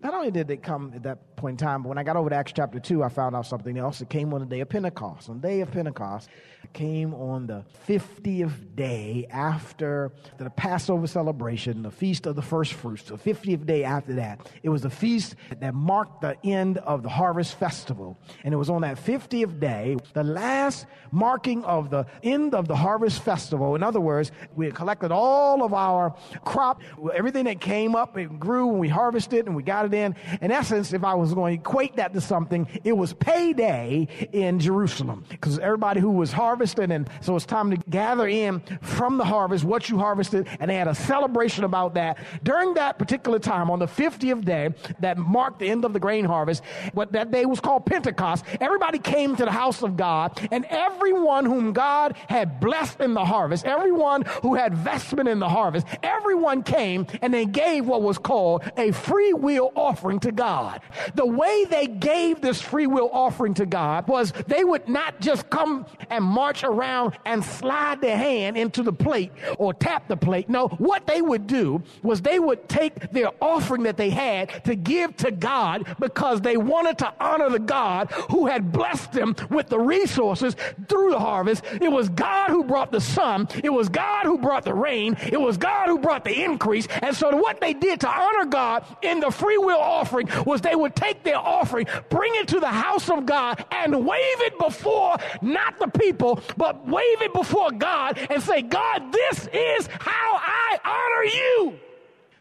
Not 0.00 0.14
only 0.14 0.30
did 0.30 0.46
they 0.46 0.56
come 0.56 0.92
at 0.94 1.02
that 1.02 1.34
point 1.34 1.60
in 1.60 1.66
time, 1.66 1.82
but 1.82 1.88
when 1.88 1.98
I 1.98 2.04
got 2.04 2.16
over 2.16 2.30
to 2.30 2.36
Acts 2.36 2.52
chapter 2.54 2.78
2, 2.78 3.02
I 3.02 3.08
found 3.08 3.34
out 3.34 3.46
something 3.46 3.76
else. 3.76 4.00
It 4.00 4.08
came 4.08 4.32
on 4.32 4.40
the 4.40 4.46
day 4.46 4.60
of 4.60 4.68
Pentecost. 4.68 5.28
On 5.28 5.40
the 5.40 5.48
day 5.48 5.60
of 5.60 5.72
Pentecost, 5.72 6.28
came 6.72 7.14
on 7.14 7.46
the 7.46 7.64
50th 7.88 8.74
day 8.74 9.26
after 9.30 10.12
the 10.36 10.50
Passover 10.50 11.06
celebration, 11.06 11.82
the 11.82 11.90
feast 11.90 12.26
of 12.26 12.36
the 12.36 12.42
first 12.42 12.74
fruits, 12.74 13.04
the 13.04 13.16
50th 13.16 13.66
day 13.66 13.84
after 13.84 14.14
that. 14.14 14.50
It 14.62 14.68
was 14.68 14.82
the 14.82 14.90
feast 14.90 15.34
that 15.60 15.74
marked 15.74 16.20
the 16.20 16.36
end 16.44 16.78
of 16.78 17.02
the 17.02 17.08
harvest 17.08 17.58
festival. 17.58 18.18
And 18.44 18.54
it 18.54 18.56
was 18.56 18.70
on 18.70 18.82
that 18.82 18.96
50th 18.96 19.58
day, 19.58 19.96
the 20.12 20.24
last 20.24 20.86
marking 21.10 21.64
of 21.64 21.90
the 21.90 22.06
end 22.22 22.54
of 22.54 22.68
the 22.68 22.76
harvest 22.76 23.22
festival. 23.22 23.74
In 23.74 23.82
other 23.82 24.00
words, 24.00 24.30
we 24.54 24.66
had 24.66 24.74
collected 24.74 25.10
all 25.10 25.64
of 25.64 25.74
our 25.74 26.14
crop, 26.44 26.82
everything 27.14 27.44
that 27.44 27.60
came 27.60 27.96
up, 27.96 28.16
it 28.16 28.38
grew, 28.38 28.70
and 28.70 28.78
we 28.78 28.88
harvested 28.88 29.46
and 29.46 29.56
we 29.56 29.62
got 29.62 29.86
it 29.86 29.94
in. 29.94 30.14
In 30.40 30.50
essence, 30.50 30.92
if 30.92 31.04
I 31.04 31.14
was 31.14 31.34
going 31.34 31.56
to 31.56 31.60
equate 31.60 31.96
that 31.96 32.12
to 32.12 32.20
something, 32.20 32.68
it 32.84 32.96
was 32.96 33.12
payday 33.14 34.08
in 34.32 34.60
Jerusalem 34.60 35.24
because 35.28 35.58
everybody 35.58 36.00
who 36.00 36.10
was 36.10 36.32
harvesting, 36.32 36.47
and 36.52 37.08
so 37.20 37.36
it's 37.36 37.46
time 37.46 37.70
to 37.70 37.76
gather 37.90 38.26
in 38.26 38.60
from 38.80 39.18
the 39.18 39.24
harvest 39.24 39.64
what 39.64 39.88
you 39.88 39.98
harvested, 39.98 40.46
and 40.60 40.70
they 40.70 40.76
had 40.76 40.88
a 40.88 40.94
celebration 40.94 41.64
about 41.64 41.94
that. 41.94 42.18
During 42.42 42.74
that 42.74 42.98
particular 42.98 43.38
time, 43.38 43.70
on 43.70 43.78
the 43.78 43.86
50th 43.86 44.44
day 44.44 44.70
that 45.00 45.18
marked 45.18 45.58
the 45.58 45.68
end 45.68 45.84
of 45.84 45.92
the 45.92 46.00
grain 46.00 46.24
harvest, 46.24 46.62
what 46.92 47.12
that 47.12 47.30
day 47.30 47.44
was 47.44 47.60
called 47.60 47.86
Pentecost, 47.86 48.44
everybody 48.60 48.98
came 48.98 49.36
to 49.36 49.44
the 49.44 49.50
house 49.50 49.82
of 49.82 49.96
God, 49.96 50.38
and 50.50 50.64
everyone 50.66 51.44
whom 51.44 51.72
God 51.72 52.16
had 52.28 52.60
blessed 52.60 53.00
in 53.00 53.14
the 53.14 53.24
harvest, 53.24 53.64
everyone 53.64 54.22
who 54.42 54.54
had 54.54 54.74
vestment 54.74 55.28
in 55.28 55.38
the 55.38 55.48
harvest, 55.48 55.86
everyone 56.02 56.62
came 56.62 57.06
and 57.22 57.32
they 57.32 57.44
gave 57.44 57.86
what 57.86 58.02
was 58.02 58.18
called 58.18 58.62
a 58.76 58.92
free 58.92 59.32
will 59.32 59.72
offering 59.74 60.20
to 60.20 60.32
God. 60.32 60.80
The 61.14 61.26
way 61.26 61.64
they 61.64 61.86
gave 61.86 62.40
this 62.40 62.60
free 62.60 62.86
will 62.86 63.10
offering 63.12 63.54
to 63.54 63.66
God 63.66 64.08
was 64.08 64.32
they 64.46 64.64
would 64.64 64.88
not 64.88 65.20
just 65.20 65.50
come 65.50 65.86
and 66.10 66.24
march 66.38 66.62
around 66.62 67.18
and 67.24 67.44
slide 67.44 68.00
their 68.00 68.16
hand 68.16 68.56
into 68.56 68.84
the 68.84 68.92
plate 68.92 69.32
or 69.58 69.74
tap 69.74 70.06
the 70.06 70.16
plate. 70.16 70.48
No, 70.48 70.68
what 70.68 71.04
they 71.04 71.20
would 71.20 71.48
do 71.48 71.82
was 72.04 72.22
they 72.22 72.38
would 72.38 72.68
take 72.68 73.10
their 73.10 73.30
offering 73.42 73.82
that 73.82 73.96
they 73.96 74.10
had 74.10 74.64
to 74.64 74.76
give 74.76 75.16
to 75.16 75.32
God 75.32 75.96
because 75.98 76.40
they 76.40 76.56
wanted 76.56 76.96
to 76.98 77.12
honor 77.20 77.50
the 77.50 77.58
God 77.58 78.12
who 78.30 78.46
had 78.46 78.70
blessed 78.70 79.10
them 79.12 79.34
with 79.50 79.68
the 79.68 79.80
resources 79.80 80.54
through 80.88 81.10
the 81.10 81.18
harvest. 81.18 81.64
It 81.80 81.90
was 81.90 82.08
God 82.08 82.50
who 82.50 82.62
brought 82.62 82.92
the 82.92 83.00
sun. 83.00 83.48
It 83.64 83.70
was 83.70 83.88
God 83.88 84.24
who 84.24 84.38
brought 84.38 84.64
the 84.64 84.74
rain. 84.74 85.16
It 85.32 85.40
was 85.40 85.56
God 85.56 85.88
who 85.88 85.98
brought 85.98 86.24
the 86.24 86.44
increase. 86.44 86.86
And 87.02 87.16
so 87.16 87.34
what 87.36 87.60
they 87.60 87.74
did 87.74 88.00
to 88.02 88.08
honor 88.08 88.44
God 88.44 88.84
in 89.02 89.18
the 89.18 89.32
free 89.32 89.58
will 89.58 89.80
offering 89.80 90.28
was 90.46 90.60
they 90.60 90.76
would 90.76 90.94
take 90.94 91.24
their 91.24 91.38
offering, 91.38 91.86
bring 92.10 92.32
it 92.36 92.46
to 92.48 92.60
the 92.60 92.68
house 92.68 93.10
of 93.10 93.26
God 93.26 93.64
and 93.72 94.06
wave 94.06 94.40
it 94.42 94.56
before 94.58 95.16
not 95.42 95.78
the 95.78 95.88
people, 95.88 96.27
but 96.56 96.86
wave 96.86 97.22
it 97.22 97.32
before 97.32 97.70
God 97.70 98.18
and 98.30 98.42
say, 98.42 98.62
God, 98.62 99.12
this 99.12 99.48
is 99.52 99.88
how 100.00 100.36
I 100.36 100.78
honor 100.84 101.24
you. 101.24 101.78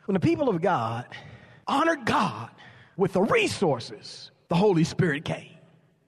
When 0.06 0.14
the 0.14 0.20
people 0.20 0.50
of 0.50 0.62
God 0.62 1.06
honored 1.68 2.06
God 2.06 2.50
with 2.96 3.14
the 3.14 3.22
resources, 3.22 4.32
the 4.48 4.56
Holy 4.56 4.84
Spirit 4.84 5.26
came. 5.26 5.52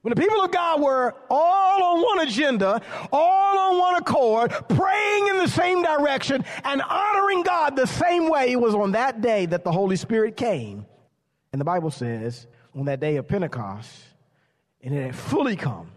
When 0.02 0.14
the 0.14 0.20
people 0.20 0.40
of 0.40 0.50
God 0.50 0.80
were 0.80 1.14
all 1.28 1.82
on 1.82 2.02
one 2.02 2.26
agenda, 2.26 2.80
all 3.12 3.58
on 3.58 3.78
one 3.78 3.96
accord, 3.96 4.50
praying 4.70 5.28
in 5.28 5.36
the 5.36 5.48
same 5.48 5.82
direction 5.82 6.42
and 6.64 6.80
honoring 6.80 7.42
God 7.42 7.76
the 7.76 7.86
same 7.86 8.30
way, 8.30 8.52
it 8.52 8.60
was 8.60 8.74
on 8.74 8.92
that 8.92 9.20
day 9.20 9.44
that 9.46 9.62
the 9.62 9.70
Holy 9.70 9.96
Spirit 9.96 10.38
came. 10.38 10.86
And 11.52 11.60
the 11.60 11.66
Bible 11.66 11.90
says, 11.90 12.46
on 12.74 12.86
that 12.86 13.00
day 13.00 13.16
of 13.16 13.28
Pentecost, 13.28 13.90
and 14.82 14.94
it 14.94 15.02
had 15.02 15.14
fully 15.14 15.56
come, 15.56 15.90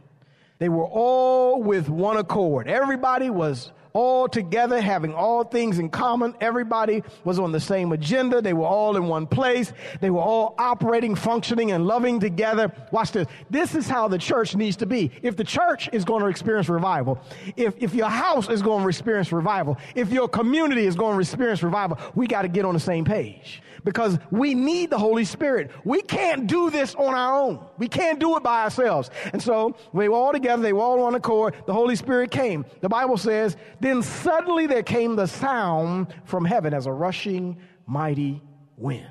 they 0.59 0.69
were 0.69 0.85
all 0.85 1.61
with 1.61 1.89
one 1.89 2.17
accord. 2.17 2.67
Everybody 2.67 3.29
was 3.29 3.71
all 3.93 4.27
together, 4.27 4.81
having 4.81 5.13
all 5.13 5.43
things 5.43 5.79
in 5.79 5.89
common. 5.89 6.35
Everybody 6.41 7.03
was 7.23 7.39
on 7.39 7.51
the 7.51 7.59
same 7.59 7.91
agenda. 7.91 8.41
They 8.41 8.53
were 8.53 8.65
all 8.65 8.97
in 8.97 9.07
one 9.07 9.27
place. 9.27 9.71
They 10.01 10.09
were 10.09 10.21
all 10.21 10.55
operating, 10.57 11.15
functioning, 11.15 11.71
and 11.71 11.85
loving 11.85 12.19
together. 12.19 12.73
Watch 12.91 13.11
this. 13.11 13.27
This 13.49 13.75
is 13.75 13.87
how 13.87 14.07
the 14.07 14.17
church 14.17 14.55
needs 14.55 14.77
to 14.77 14.85
be. 14.85 15.11
If 15.21 15.37
the 15.37 15.43
church 15.43 15.89
is 15.93 16.03
going 16.03 16.21
to 16.21 16.27
experience 16.27 16.69
revival, 16.69 17.19
if, 17.55 17.75
if 17.77 17.93
your 17.93 18.09
house 18.09 18.49
is 18.49 18.61
going 18.61 18.81
to 18.81 18.89
experience 18.89 19.31
revival, 19.31 19.77
if 19.95 20.11
your 20.11 20.27
community 20.27 20.85
is 20.85 20.95
going 20.95 21.15
to 21.15 21.21
experience 21.21 21.63
revival, 21.63 21.97
we 22.15 22.27
got 22.27 22.41
to 22.41 22.47
get 22.47 22.65
on 22.65 22.73
the 22.73 22.79
same 22.79 23.05
page 23.05 23.61
because 23.83 24.17
we 24.31 24.53
need 24.53 24.89
the 24.89 24.97
Holy 24.97 25.25
Spirit. 25.25 25.71
We 25.83 26.01
can't 26.01 26.47
do 26.47 26.69
this 26.69 26.95
on 26.95 27.13
our 27.13 27.35
own. 27.35 27.59
We 27.77 27.87
can't 27.87 28.19
do 28.19 28.37
it 28.37 28.43
by 28.43 28.63
ourselves. 28.63 29.09
And 29.31 29.41
so 29.41 29.75
they 29.93 30.09
were 30.09 30.15
all 30.15 30.31
together, 30.31 30.61
they 30.61 30.73
were 30.73 30.81
all 30.81 31.03
on 31.03 31.15
accord. 31.15 31.55
The 31.65 31.73
Holy 31.73 31.95
Spirit 31.95 32.31
came. 32.31 32.65
The 32.81 32.89
Bible 32.89 33.17
says, 33.17 33.57
then 33.83 34.01
suddenly 34.01 34.67
there 34.67 34.83
came 34.83 35.15
the 35.15 35.27
sound 35.27 36.13
from 36.25 36.45
heaven 36.45 36.73
as 36.73 36.85
a 36.85 36.91
rushing 36.91 37.57
mighty 37.85 38.41
wind. 38.77 39.07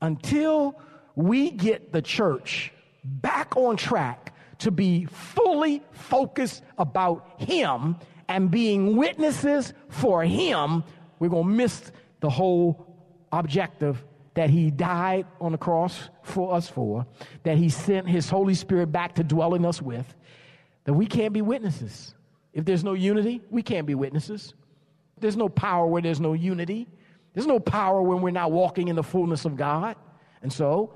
Until 0.00 0.80
we 1.14 1.50
get 1.50 1.92
the 1.92 2.02
church 2.02 2.72
back 3.04 3.56
on 3.56 3.76
track 3.76 4.34
to 4.58 4.70
be 4.70 5.04
fully 5.06 5.82
focused 5.92 6.62
about 6.78 7.40
Him 7.40 7.96
and 8.28 8.50
being 8.50 8.96
witnesses 8.96 9.72
for 9.88 10.24
Him, 10.24 10.84
we're 11.18 11.28
going 11.28 11.48
to 11.48 11.54
miss 11.54 11.92
the 12.20 12.30
whole 12.30 12.86
objective 13.32 14.04
that 14.34 14.48
he 14.48 14.70
died 14.70 15.26
on 15.40 15.52
the 15.52 15.58
cross 15.58 16.08
for 16.22 16.54
us 16.54 16.68
for, 16.68 17.06
that 17.42 17.58
he 17.58 17.68
sent 17.68 18.08
his 18.08 18.30
Holy 18.30 18.54
Spirit 18.54 18.86
back 18.86 19.14
to 19.16 19.24
dwell 19.24 19.54
in 19.54 19.64
us 19.64 19.82
with, 19.82 20.14
that 20.84 20.94
we 20.94 21.06
can't 21.06 21.34
be 21.34 21.42
witnesses. 21.42 22.14
If 22.52 22.64
there's 22.64 22.84
no 22.84 22.92
unity, 22.92 23.40
we 23.50 23.62
can't 23.62 23.86
be 23.86 23.94
witnesses. 23.94 24.54
There's 25.18 25.36
no 25.36 25.48
power 25.48 25.86
where 25.86 26.02
there's 26.02 26.20
no 26.20 26.32
unity. 26.32 26.86
There's 27.32 27.46
no 27.46 27.58
power 27.58 28.02
when 28.02 28.20
we're 28.20 28.30
not 28.30 28.52
walking 28.52 28.88
in 28.88 28.96
the 28.96 29.02
fullness 29.02 29.44
of 29.44 29.56
God. 29.56 29.96
And 30.42 30.52
so, 30.52 30.92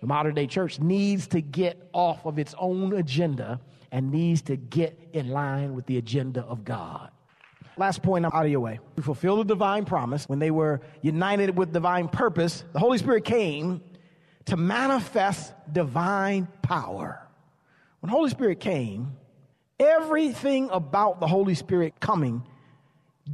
the 0.00 0.06
modern 0.06 0.34
day 0.34 0.46
church 0.46 0.78
needs 0.78 1.26
to 1.28 1.40
get 1.40 1.88
off 1.92 2.24
of 2.24 2.38
its 2.38 2.54
own 2.58 2.92
agenda 2.92 3.60
and 3.90 4.10
needs 4.10 4.42
to 4.42 4.56
get 4.56 4.96
in 5.12 5.30
line 5.30 5.74
with 5.74 5.86
the 5.86 5.98
agenda 5.98 6.42
of 6.42 6.64
God. 6.64 7.10
Last 7.76 8.02
point, 8.02 8.24
I'm 8.24 8.32
out 8.32 8.44
of 8.44 8.50
your 8.50 8.60
way. 8.60 8.78
To 8.96 9.02
fulfill 9.02 9.38
the 9.38 9.44
divine 9.44 9.84
promise, 9.84 10.28
when 10.28 10.38
they 10.38 10.50
were 10.50 10.80
united 11.02 11.56
with 11.56 11.72
divine 11.72 12.08
purpose, 12.08 12.62
the 12.72 12.78
Holy 12.78 12.98
Spirit 12.98 13.24
came 13.24 13.80
to 14.44 14.56
manifest 14.56 15.54
divine 15.72 16.46
power. 16.62 17.26
When 18.00 18.10
Holy 18.10 18.30
Spirit 18.30 18.60
came, 18.60 19.16
everything 19.80 20.70
about 20.70 21.18
the 21.18 21.26
Holy 21.26 21.54
Spirit 21.54 21.94
coming 21.98 22.44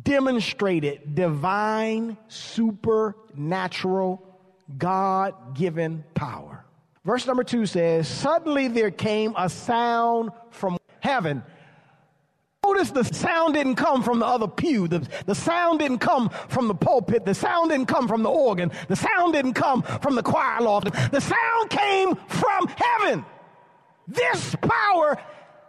demonstrated 0.02 1.14
divine, 1.14 2.16
supernatural, 2.28 4.22
God 4.78 5.54
given 5.54 6.04
power. 6.14 6.64
Verse 7.04 7.26
number 7.26 7.44
two 7.44 7.66
says, 7.66 8.08
Suddenly 8.08 8.68
there 8.68 8.90
came 8.90 9.34
a 9.36 9.48
sound 9.48 10.30
from 10.50 10.78
heaven 11.00 11.42
Notice 12.66 12.90
the 12.90 13.04
sound 13.04 13.54
didn't 13.54 13.76
come 13.76 14.02
from 14.02 14.18
the 14.18 14.26
other 14.26 14.48
pew. 14.48 14.88
The, 14.88 15.06
the 15.24 15.36
sound 15.36 15.78
didn't 15.78 16.00
come 16.00 16.30
from 16.48 16.66
the 16.66 16.74
pulpit. 16.74 17.24
The 17.24 17.32
sound 17.32 17.70
didn't 17.70 17.86
come 17.86 18.08
from 18.08 18.24
the 18.24 18.28
organ. 18.28 18.72
The 18.88 18.96
sound 18.96 19.34
didn't 19.34 19.54
come 19.54 19.82
from 19.82 20.16
the 20.16 20.22
choir 20.24 20.60
loft. 20.60 20.92
The 21.12 21.20
sound 21.20 21.70
came 21.70 22.16
from 22.16 22.66
heaven. 22.66 23.24
This 24.08 24.56
power 24.60 25.16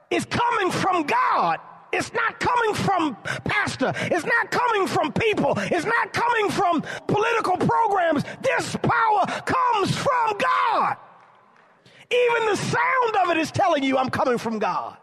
is 0.10 0.26
coming 0.26 0.72
from 0.72 1.04
God. 1.04 1.60
It's 1.94 2.12
not 2.14 2.40
coming 2.40 2.74
from 2.74 3.16
pastor. 3.46 3.94
It's 3.96 4.26
not 4.26 4.52
coming 4.52 4.88
from 4.88 5.14
people. 5.14 5.54
It's 5.58 5.86
not 5.86 6.14
coming 6.14 6.50
from 6.50 6.84
political 7.08 7.58
programs. 7.58 8.24
This 8.42 8.76
power 8.76 9.26
comes 9.46 9.96
from 9.96 10.38
God. 10.38 10.98
Even 12.12 12.46
the 12.48 12.56
sound 12.56 13.16
of 13.24 13.30
it 13.32 13.38
is 13.38 13.52
telling 13.52 13.84
you 13.84 13.98
I'm 13.98 14.10
coming 14.10 14.38
from 14.38 14.60
God. 14.60 14.98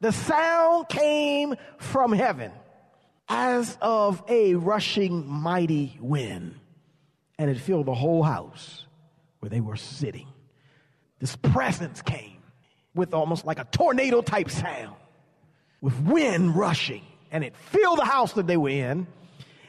The 0.00 0.12
sound 0.12 0.88
came 0.88 1.56
from 1.78 2.12
heaven 2.12 2.52
as 3.28 3.76
of 3.82 4.22
a 4.28 4.54
rushing 4.54 5.26
mighty 5.26 5.98
wind, 6.00 6.54
and 7.38 7.50
it 7.50 7.58
filled 7.58 7.86
the 7.86 7.94
whole 7.94 8.22
house 8.22 8.86
where 9.40 9.50
they 9.50 9.60
were 9.60 9.76
sitting. 9.76 10.28
This 11.18 11.36
presence 11.36 12.00
came 12.00 12.37
with 12.98 13.14
almost 13.14 13.46
like 13.46 13.58
a 13.60 13.64
tornado 13.70 14.20
type 14.20 14.50
sound, 14.50 14.96
with 15.80 15.98
wind 16.00 16.56
rushing, 16.56 17.02
and 17.30 17.44
it 17.44 17.56
filled 17.56 17.98
the 17.98 18.04
house 18.04 18.32
that 18.32 18.46
they 18.46 18.56
were 18.56 18.68
in. 18.68 19.06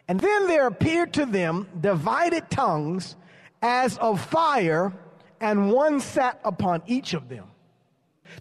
And 0.07 0.19
then 0.19 0.47
there 0.47 0.65
appeared 0.65 1.13
to 1.13 1.27
them 1.27 1.67
divided 1.79 2.49
tongues 2.49 3.15
as 3.61 3.97
of 3.99 4.19
fire, 4.19 4.91
and 5.39 5.71
one 5.71 5.99
sat 5.99 6.39
upon 6.43 6.81
each 6.87 7.13
of 7.13 7.29
them. 7.29 7.45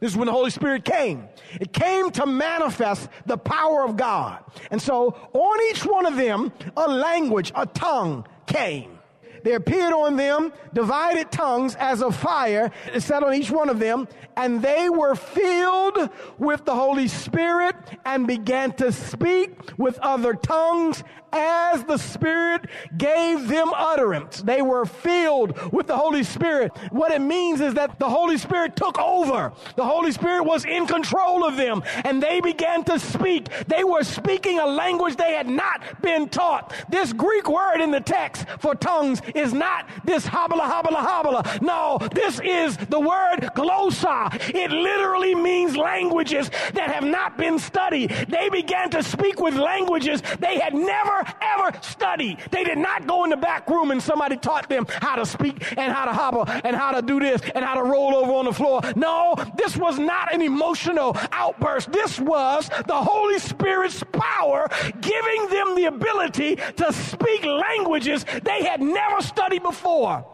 This 0.01 0.13
is 0.13 0.17
when 0.17 0.27
the 0.27 0.33
Holy 0.33 0.51
Spirit 0.51 0.85
came. 0.85 1.29
It 1.61 1.73
came 1.73 2.11
to 2.13 2.27
manifest 2.27 3.09
the 3.27 3.37
power 3.37 3.85
of 3.85 3.97
God. 3.97 4.43
And 4.71 4.81
so 4.81 5.17
on 5.33 5.59
each 5.71 5.85
one 5.85 6.07
of 6.07 6.17
them, 6.17 6.53
a 6.77 6.89
language, 6.89 7.53
a 7.55 7.67
tongue 7.67 8.27
came. 8.47 8.98
There 9.45 9.57
appeared 9.57 9.93
on 9.93 10.17
them 10.17 10.53
divided 10.73 11.31
tongues 11.31 11.75
as 11.77 12.03
of 12.03 12.17
fire, 12.17 12.71
set 12.99 13.23
on 13.23 13.35
each 13.35 13.51
one 13.51 13.69
of 13.69 13.79
them, 13.79 14.09
and 14.37 14.63
they 14.63 14.89
were 14.89 15.15
filled 15.15 16.11
with 16.39 16.65
the 16.65 16.75
Holy 16.75 17.09
Spirit 17.09 17.77
and 18.05 18.27
began 18.27 18.73
to 18.75 18.93
speak 18.93 19.53
with 19.77 19.99
other 20.01 20.35
tongues 20.35 21.03
as 21.33 21.85
the 21.85 21.97
Spirit 21.97 22.67
gave 22.97 23.49
them 23.49 23.73
utterance. 23.75 24.43
They 24.43 24.63
were 24.63 24.85
filled 24.85 25.73
with 25.73 25.87
the 25.87 25.97
Holy 25.97 26.23
Spirit. 26.23 26.73
What 26.91 27.13
it 27.13 27.21
means 27.21 27.61
is 27.61 27.75
that 27.75 27.99
the 27.99 28.09
Holy 28.09 28.39
Spirit 28.39 28.77
took 28.77 28.99
over. 28.99 29.53
The 29.77 29.85
Holy 29.85 30.13
Spirit 30.13 30.45
was 30.45 30.65
in 30.65 30.87
control 30.87 31.45
of 31.45 31.57
them 31.57 31.83
and 32.05 32.23
they 32.23 32.41
began 32.41 32.85
to 32.85 32.99
speak. 32.99 33.49
They 33.67 33.85
were 33.85 34.05
speaking 34.05 34.59
a 34.59 34.67
language 34.67 35.17
they 35.17 35.35
had 35.35 35.49
not 35.49 36.01
been 36.03 36.29
taught. 36.29 36.73
This 36.89 37.13
Greek 37.13 37.49
word 37.49 37.81
in 37.81 37.91
the 37.91 38.01
text 38.01 38.47
for 38.59 38.75
tongues 38.75 39.21
is 39.35 39.53
not 39.53 39.89
this 40.05 40.27
habla, 40.27 40.65
habla, 40.65 40.99
habla. 40.99 41.59
No, 41.61 41.99
this 42.13 42.41
is 42.41 42.77
the 42.77 43.01
word 43.01 43.41
glossa. 43.55 44.35
It 44.55 44.71
literally 44.71 45.35
means 45.35 45.77
languages 45.77 46.51
that 46.75 46.91
have 46.91 47.05
not 47.05 47.37
been 47.37 47.59
studied. 47.59 48.11
They 48.29 48.49
began 48.49 48.91
to 48.91 49.03
speak 49.03 49.41
with 49.41 49.55
languages 49.55 50.23
they 50.41 50.59
had 50.59 50.75
never 50.75 51.18
ever 51.41 51.79
studied. 51.83 52.39
They 52.51 52.65
did 52.65 52.79
not 52.79 53.07
go 53.07 53.25
in 53.25 53.31
the 53.31 53.37
back 53.37 53.69
room 53.69 53.91
and 53.91 54.03
somebody 54.03 54.37
taught 54.37 54.69
them 54.69 54.87
how 54.89 55.17
to 55.17 55.27
speak 55.27 55.79
and 55.79 55.93
how 55.93 56.05
to 56.05 56.13
hobble 56.13 56.45
and 56.49 56.75
how 56.75 56.93
to 56.93 57.03
do 57.03 57.21
this 57.21 57.41
and 57.55 57.65
how 57.65 57.75
to 57.75 57.83
roll 57.83 58.15
over 58.15 58.33
on 58.33 58.45
the 58.45 58.53
floor. 58.53 58.81
No, 58.97 59.35
this 59.57 59.77
was 59.77 59.99
not 59.99 60.33
an 60.33 60.43
emotional 60.43 61.17
outburst. 61.33 61.93
This 61.93 62.19
was 62.21 62.69
the 62.87 62.95
Holy 62.95 63.39
Spirit's 63.39 64.03
power 64.13 64.69
giving 65.01 65.49
them 65.49 65.75
the 65.75 65.87
ability 65.87 66.57
to 66.57 66.93
speak 66.93 67.45
languages 67.45 68.25
they 68.43 68.65
had 68.65 68.81
never 68.81 69.21
studied 69.21 69.63
before. 69.63 70.27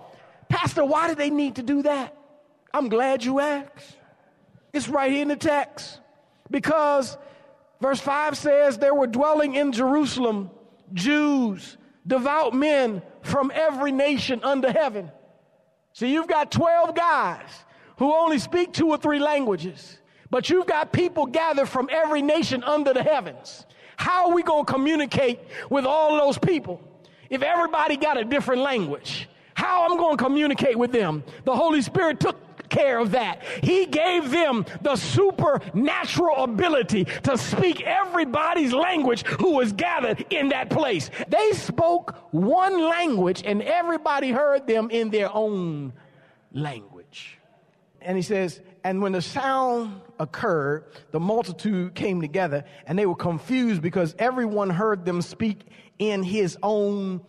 Pastor, 0.48 0.84
why 0.84 1.08
did 1.08 1.18
they 1.18 1.30
need 1.30 1.56
to 1.56 1.62
do 1.62 1.82
that? 1.82 2.16
I'm 2.72 2.88
glad 2.88 3.24
you 3.24 3.40
asked. 3.40 3.96
It's 4.72 4.88
right 4.88 5.10
here 5.10 5.22
in 5.22 5.28
the 5.28 5.36
text. 5.36 6.00
Because 6.50 7.16
verse 7.80 8.00
5 8.00 8.36
says 8.36 8.78
there 8.78 8.94
were 8.94 9.06
dwelling 9.06 9.54
in 9.54 9.72
Jerusalem 9.72 10.50
Jews, 10.92 11.76
devout 12.06 12.54
men 12.54 13.02
from 13.22 13.50
every 13.54 13.92
nation 13.92 14.40
under 14.42 14.70
heaven. 14.70 15.10
So 15.92 16.06
you've 16.06 16.28
got 16.28 16.50
12 16.50 16.94
guys 16.94 17.48
who 17.98 18.12
only 18.12 18.38
speak 18.38 18.72
two 18.72 18.88
or 18.88 18.98
three 18.98 19.20
languages, 19.20 19.98
but 20.30 20.50
you've 20.50 20.66
got 20.66 20.92
people 20.92 21.26
gathered 21.26 21.68
from 21.68 21.88
every 21.90 22.22
nation 22.22 22.64
under 22.64 22.92
the 22.92 23.02
heavens. 23.02 23.64
How 23.96 24.28
are 24.28 24.34
we 24.34 24.42
going 24.42 24.66
to 24.66 24.72
communicate 24.72 25.38
with 25.70 25.84
all 25.84 26.16
those 26.18 26.36
people 26.38 26.80
if 27.30 27.42
everybody 27.42 27.96
got 27.96 28.18
a 28.18 28.24
different 28.24 28.62
language? 28.62 29.28
How 29.54 29.88
I'm 29.88 29.96
going 29.96 30.16
to 30.16 30.24
communicate 30.24 30.76
with 30.76 30.90
them? 30.90 31.22
The 31.44 31.54
Holy 31.54 31.80
Spirit 31.80 32.18
took 32.18 32.43
care 32.74 32.98
of 32.98 33.12
that. 33.12 33.42
He 33.62 33.86
gave 33.86 34.30
them 34.30 34.66
the 34.82 34.96
supernatural 34.96 36.44
ability 36.44 37.04
to 37.22 37.38
speak 37.38 37.82
everybody's 37.82 38.72
language 38.72 39.24
who 39.26 39.54
was 39.54 39.72
gathered 39.72 40.24
in 40.30 40.48
that 40.48 40.70
place. 40.70 41.10
They 41.28 41.52
spoke 41.52 42.16
one 42.32 42.80
language 42.88 43.42
and 43.44 43.62
everybody 43.62 44.30
heard 44.30 44.66
them 44.66 44.90
in 44.90 45.10
their 45.10 45.34
own 45.34 45.92
language. 46.52 47.38
And 48.02 48.16
he 48.16 48.22
says, 48.22 48.60
and 48.82 49.00
when 49.00 49.12
the 49.12 49.22
sound 49.22 50.00
occurred, 50.20 50.84
the 51.10 51.20
multitude 51.20 51.94
came 51.94 52.20
together 52.20 52.64
and 52.86 52.98
they 52.98 53.06
were 53.06 53.16
confused 53.16 53.80
because 53.80 54.14
everyone 54.18 54.68
heard 54.68 55.04
them 55.04 55.22
speak 55.22 55.60
in 55.98 56.22
his 56.22 56.58
own 56.62 57.22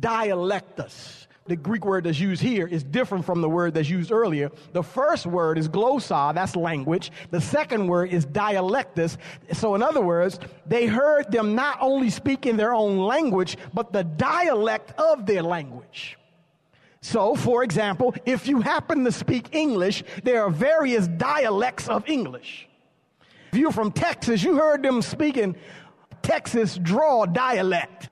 dialectus 0.00 1.27
the 1.48 1.56
Greek 1.56 1.84
word 1.84 2.04
that's 2.04 2.20
used 2.20 2.42
here 2.42 2.66
is 2.66 2.84
different 2.84 3.24
from 3.24 3.40
the 3.40 3.48
word 3.48 3.74
that's 3.74 3.88
used 3.88 4.12
earlier. 4.12 4.50
The 4.72 4.82
first 4.82 5.26
word 5.26 5.58
is 5.58 5.68
glossa, 5.68 6.34
that's 6.34 6.54
language. 6.54 7.10
The 7.30 7.40
second 7.40 7.86
word 7.86 8.12
is 8.12 8.26
dialectus. 8.26 9.16
So, 9.52 9.74
in 9.74 9.82
other 9.82 10.00
words, 10.00 10.38
they 10.66 10.86
heard 10.86 11.32
them 11.32 11.54
not 11.54 11.78
only 11.80 12.10
speak 12.10 12.46
in 12.46 12.56
their 12.56 12.74
own 12.74 12.98
language, 12.98 13.56
but 13.74 13.92
the 13.92 14.04
dialect 14.04 14.92
of 14.98 15.26
their 15.26 15.42
language. 15.42 16.18
So, 17.00 17.34
for 17.34 17.62
example, 17.62 18.14
if 18.26 18.48
you 18.48 18.60
happen 18.60 19.04
to 19.04 19.12
speak 19.12 19.54
English, 19.54 20.02
there 20.24 20.42
are 20.42 20.50
various 20.50 21.06
dialects 21.06 21.88
of 21.88 22.08
English. 22.08 22.68
If 23.52 23.58
you're 23.58 23.72
from 23.72 23.92
Texas, 23.92 24.42
you 24.42 24.56
heard 24.56 24.82
them 24.82 25.00
speaking 25.00 25.56
Texas 26.22 26.76
draw 26.76 27.24
dialect. 27.24 28.07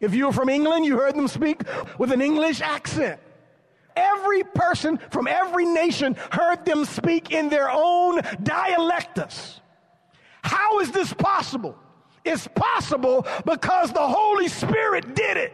If 0.00 0.14
you 0.14 0.26
were 0.26 0.32
from 0.32 0.48
England, 0.48 0.86
you 0.86 0.96
heard 0.96 1.14
them 1.14 1.28
speak 1.28 1.62
with 1.98 2.10
an 2.10 2.20
English 2.20 2.60
accent. 2.60 3.20
Every 3.96 4.44
person 4.44 4.98
from 5.10 5.26
every 5.26 5.66
nation 5.66 6.16
heard 6.30 6.64
them 6.64 6.84
speak 6.84 7.32
in 7.32 7.48
their 7.48 7.70
own 7.70 8.20
dialectus. 8.42 9.60
How 10.42 10.80
is 10.80 10.90
this 10.90 11.12
possible? 11.12 11.76
It's 12.24 12.48
possible 12.48 13.26
because 13.44 13.92
the 13.92 14.06
Holy 14.06 14.48
Spirit 14.48 15.14
did 15.14 15.36
it. 15.36 15.52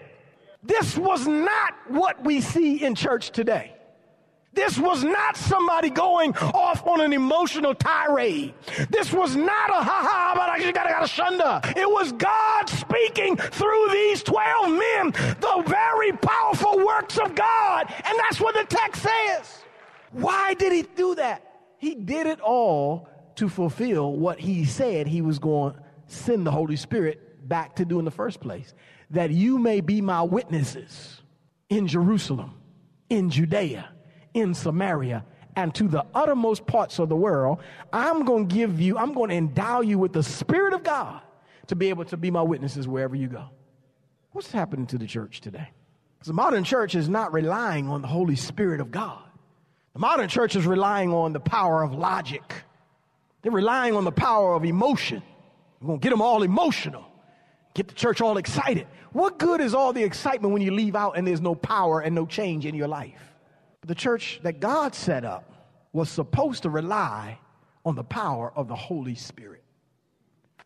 This 0.62 0.96
was 0.96 1.26
not 1.26 1.74
what 1.88 2.24
we 2.24 2.40
see 2.40 2.84
in 2.84 2.94
church 2.94 3.30
today. 3.30 3.75
This 4.56 4.78
was 4.78 5.04
not 5.04 5.36
somebody 5.36 5.90
going 5.90 6.34
off 6.38 6.84
on 6.86 7.02
an 7.02 7.12
emotional 7.12 7.74
tirade. 7.74 8.54
This 8.88 9.12
was 9.12 9.36
not 9.36 9.68
a 9.68 9.84
ha 9.84 10.00
ha, 10.02 10.32
but 10.34 10.48
I 10.48 10.58
just 10.58 10.74
gotta 10.74 10.88
got 10.88 11.04
a 11.04 11.06
shunda. 11.06 11.76
It 11.76 11.88
was 11.88 12.12
God 12.12 12.68
speaking 12.70 13.36
through 13.36 13.88
these 13.92 14.22
12 14.22 14.70
men, 14.70 15.10
the 15.40 15.62
very 15.66 16.12
powerful 16.12 16.84
works 16.84 17.18
of 17.18 17.34
God. 17.34 17.92
And 18.04 18.18
that's 18.18 18.40
what 18.40 18.54
the 18.54 18.64
text 18.64 19.02
says. 19.02 19.62
Why 20.12 20.54
did 20.54 20.72
he 20.72 20.82
do 20.82 21.14
that? 21.16 21.42
He 21.76 21.94
did 21.94 22.26
it 22.26 22.40
all 22.40 23.10
to 23.34 23.50
fulfill 23.50 24.14
what 24.14 24.40
he 24.40 24.64
said 24.64 25.06
he 25.06 25.20
was 25.20 25.38
going 25.38 25.74
to 25.74 25.80
send 26.06 26.46
the 26.46 26.50
Holy 26.50 26.76
Spirit 26.76 27.46
back 27.46 27.76
to 27.76 27.84
do 27.84 27.98
in 27.98 28.06
the 28.06 28.10
first 28.10 28.40
place. 28.40 28.72
That 29.10 29.30
you 29.30 29.58
may 29.58 29.82
be 29.82 30.00
my 30.00 30.22
witnesses 30.22 31.20
in 31.68 31.86
Jerusalem, 31.86 32.54
in 33.10 33.28
Judea, 33.28 33.90
in 34.36 34.54
Samaria 34.54 35.24
and 35.56 35.74
to 35.74 35.88
the 35.88 36.04
uttermost 36.14 36.66
parts 36.66 36.98
of 36.98 37.08
the 37.08 37.16
world, 37.16 37.58
I'm 37.92 38.24
going 38.24 38.48
to 38.48 38.54
give 38.54 38.80
you, 38.80 38.98
I'm 38.98 39.14
going 39.14 39.30
to 39.30 39.36
endow 39.36 39.80
you 39.80 39.98
with 39.98 40.12
the 40.12 40.22
Spirit 40.22 40.74
of 40.74 40.84
God 40.84 41.22
to 41.68 41.74
be 41.74 41.88
able 41.88 42.04
to 42.04 42.16
be 42.16 42.30
my 42.30 42.42
witnesses 42.42 42.86
wherever 42.86 43.16
you 43.16 43.28
go. 43.28 43.46
What's 44.32 44.52
happening 44.52 44.86
to 44.88 44.98
the 44.98 45.06
church 45.06 45.40
today? 45.40 45.70
Because 46.14 46.28
the 46.28 46.34
modern 46.34 46.62
church 46.62 46.94
is 46.94 47.08
not 47.08 47.32
relying 47.32 47.88
on 47.88 48.02
the 48.02 48.08
Holy 48.08 48.36
Spirit 48.36 48.80
of 48.80 48.90
God. 48.90 49.22
The 49.94 50.00
modern 50.00 50.28
church 50.28 50.54
is 50.54 50.66
relying 50.66 51.12
on 51.14 51.32
the 51.32 51.40
power 51.40 51.82
of 51.82 51.94
logic. 51.94 52.62
They're 53.40 53.50
relying 53.50 53.94
on 53.94 54.04
the 54.04 54.12
power 54.12 54.54
of 54.54 54.66
emotion. 54.66 55.22
We're 55.80 55.86
going 55.86 56.00
to 56.00 56.02
get 56.02 56.10
them 56.10 56.20
all 56.20 56.42
emotional, 56.42 57.06
get 57.74 57.88
the 57.88 57.94
church 57.94 58.20
all 58.20 58.36
excited. 58.36 58.86
What 59.12 59.38
good 59.38 59.62
is 59.62 59.74
all 59.74 59.94
the 59.94 60.02
excitement 60.02 60.52
when 60.52 60.60
you 60.60 60.72
leave 60.72 60.94
out 60.94 61.16
and 61.16 61.26
there's 61.26 61.40
no 61.40 61.54
power 61.54 62.00
and 62.00 62.14
no 62.14 62.26
change 62.26 62.66
in 62.66 62.74
your 62.74 62.88
life? 62.88 63.35
The 63.86 63.94
church 63.94 64.40
that 64.42 64.60
God 64.60 64.94
set 64.94 65.24
up 65.24 65.52
was 65.92 66.10
supposed 66.10 66.64
to 66.64 66.70
rely 66.70 67.38
on 67.84 67.94
the 67.94 68.04
power 68.04 68.52
of 68.54 68.68
the 68.68 68.74
Holy 68.74 69.14
Spirit. 69.14 69.62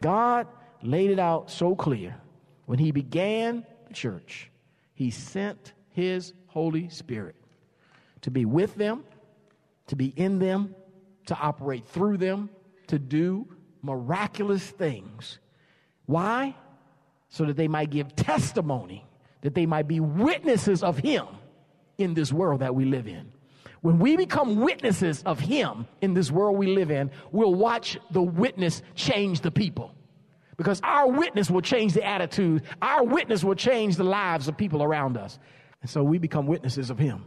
God 0.00 0.46
laid 0.82 1.10
it 1.10 1.18
out 1.18 1.50
so 1.50 1.76
clear. 1.76 2.16
When 2.64 2.78
he 2.78 2.90
began 2.90 3.66
the 3.86 3.94
church, 3.94 4.50
he 4.94 5.10
sent 5.10 5.74
his 5.90 6.32
Holy 6.46 6.88
Spirit 6.88 7.36
to 8.22 8.30
be 8.30 8.46
with 8.46 8.74
them, 8.76 9.04
to 9.88 9.96
be 9.96 10.06
in 10.06 10.38
them, 10.38 10.74
to 11.26 11.36
operate 11.36 11.86
through 11.86 12.16
them, 12.16 12.48
to 12.86 12.98
do 12.98 13.46
miraculous 13.82 14.64
things. 14.64 15.38
Why? 16.06 16.56
So 17.28 17.44
that 17.44 17.56
they 17.56 17.68
might 17.68 17.90
give 17.90 18.16
testimony, 18.16 19.04
that 19.42 19.54
they 19.54 19.66
might 19.66 19.86
be 19.86 20.00
witnesses 20.00 20.82
of 20.82 20.98
him 20.98 21.26
in 22.00 22.14
this 22.14 22.32
world 22.32 22.60
that 22.60 22.74
we 22.74 22.84
live 22.84 23.06
in. 23.06 23.32
When 23.82 23.98
we 23.98 24.16
become 24.16 24.60
witnesses 24.60 25.22
of 25.24 25.40
Him 25.40 25.86
in 26.00 26.14
this 26.14 26.30
world 26.30 26.58
we 26.58 26.74
live 26.74 26.90
in, 26.90 27.10
we'll 27.32 27.54
watch 27.54 27.98
the 28.10 28.22
witness 28.22 28.82
change 28.94 29.40
the 29.40 29.50
people. 29.50 29.94
Because 30.56 30.80
our 30.84 31.08
witness 31.08 31.50
will 31.50 31.62
change 31.62 31.94
the 31.94 32.04
attitude, 32.04 32.62
our 32.82 33.02
witness 33.02 33.42
will 33.42 33.54
change 33.54 33.96
the 33.96 34.04
lives 34.04 34.48
of 34.48 34.56
people 34.58 34.82
around 34.82 35.16
us. 35.16 35.38
And 35.80 35.90
so 35.90 36.02
we 36.02 36.18
become 36.18 36.46
witnesses 36.46 36.90
of 36.90 36.98
Him 36.98 37.24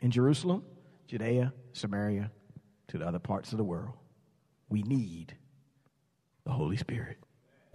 in 0.00 0.10
Jerusalem, 0.10 0.64
Judea, 1.06 1.52
Samaria, 1.72 2.32
to 2.88 2.98
the 2.98 3.06
other 3.06 3.20
parts 3.20 3.52
of 3.52 3.58
the 3.58 3.64
world. 3.64 3.94
We 4.68 4.82
need 4.82 5.36
the 6.44 6.50
Holy 6.50 6.76
Spirit. 6.76 7.18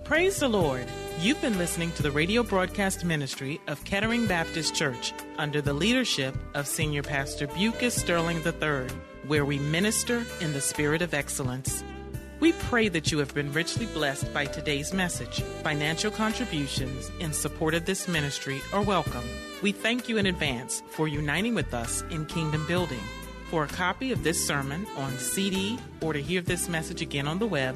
Praise 0.03 0.39
the 0.39 0.47
Lord. 0.47 0.87
You've 1.19 1.41
been 1.41 1.57
listening 1.59 1.91
to 1.91 2.03
the 2.03 2.09
radio 2.09 2.41
broadcast 2.41 3.05
ministry 3.05 3.61
of 3.67 3.83
Kettering 3.83 4.25
Baptist 4.25 4.73
Church 4.73 5.13
under 5.37 5.61
the 5.61 5.73
leadership 5.73 6.35
of 6.55 6.65
Senior 6.65 7.03
Pastor 7.03 7.45
Bucus 7.45 7.93
Sterling 7.93 8.41
III, 8.43 8.87
where 9.27 9.45
we 9.45 9.59
minister 9.59 10.25
in 10.41 10.53
the 10.53 10.61
spirit 10.61 11.03
of 11.03 11.13
excellence. 11.13 11.83
We 12.39 12.53
pray 12.53 12.87
that 12.87 13.11
you 13.11 13.19
have 13.19 13.35
been 13.35 13.51
richly 13.51 13.85
blessed 13.87 14.33
by 14.33 14.45
today's 14.45 14.93
message. 14.93 15.41
Financial 15.63 16.09
contributions 16.09 17.11
in 17.19 17.33
support 17.33 17.73
of 17.75 17.85
this 17.85 18.07
ministry 18.07 18.61
are 18.73 18.81
welcome. 18.81 19.25
We 19.61 19.73
thank 19.73 20.09
you 20.09 20.17
in 20.17 20.25
advance 20.25 20.81
for 20.89 21.07
uniting 21.07 21.53
with 21.53 21.73
us 21.73 22.01
in 22.09 22.25
kingdom 22.25 22.65
building. 22.65 23.03
For 23.49 23.63
a 23.63 23.67
copy 23.67 24.11
of 24.11 24.23
this 24.23 24.43
sermon 24.45 24.87
on 24.95 25.17
CD 25.17 25.77
or 26.01 26.13
to 26.13 26.21
hear 26.21 26.41
this 26.41 26.69
message 26.69 27.01
again 27.01 27.27
on 27.27 27.39
the 27.39 27.47
web, 27.47 27.75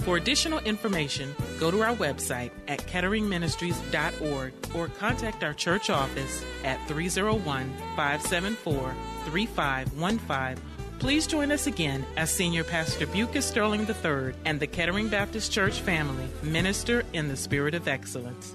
For 0.00 0.16
additional 0.16 0.60
information, 0.60 1.34
go 1.58 1.70
to 1.70 1.82
our 1.82 1.94
website 1.94 2.50
at 2.68 2.80
ketteringministries.org 2.80 4.52
or 4.74 4.88
contact 4.88 5.44
our 5.44 5.54
church 5.54 5.90
office 5.90 6.44
at 6.64 6.86
301 6.88 7.72
574 7.96 8.94
3515 9.26 10.70
Please 11.00 11.26
join 11.26 11.50
us 11.50 11.66
again 11.66 12.04
as 12.18 12.30
Senior 12.30 12.62
Pastor 12.62 13.06
Bucus 13.06 13.46
Sterling 13.46 13.88
III 13.88 14.34
and 14.44 14.60
the 14.60 14.66
Kettering 14.66 15.08
Baptist 15.08 15.50
Church 15.50 15.80
family 15.80 16.28
minister 16.42 17.04
in 17.14 17.26
the 17.26 17.38
spirit 17.38 17.74
of 17.74 17.88
excellence. 17.88 18.54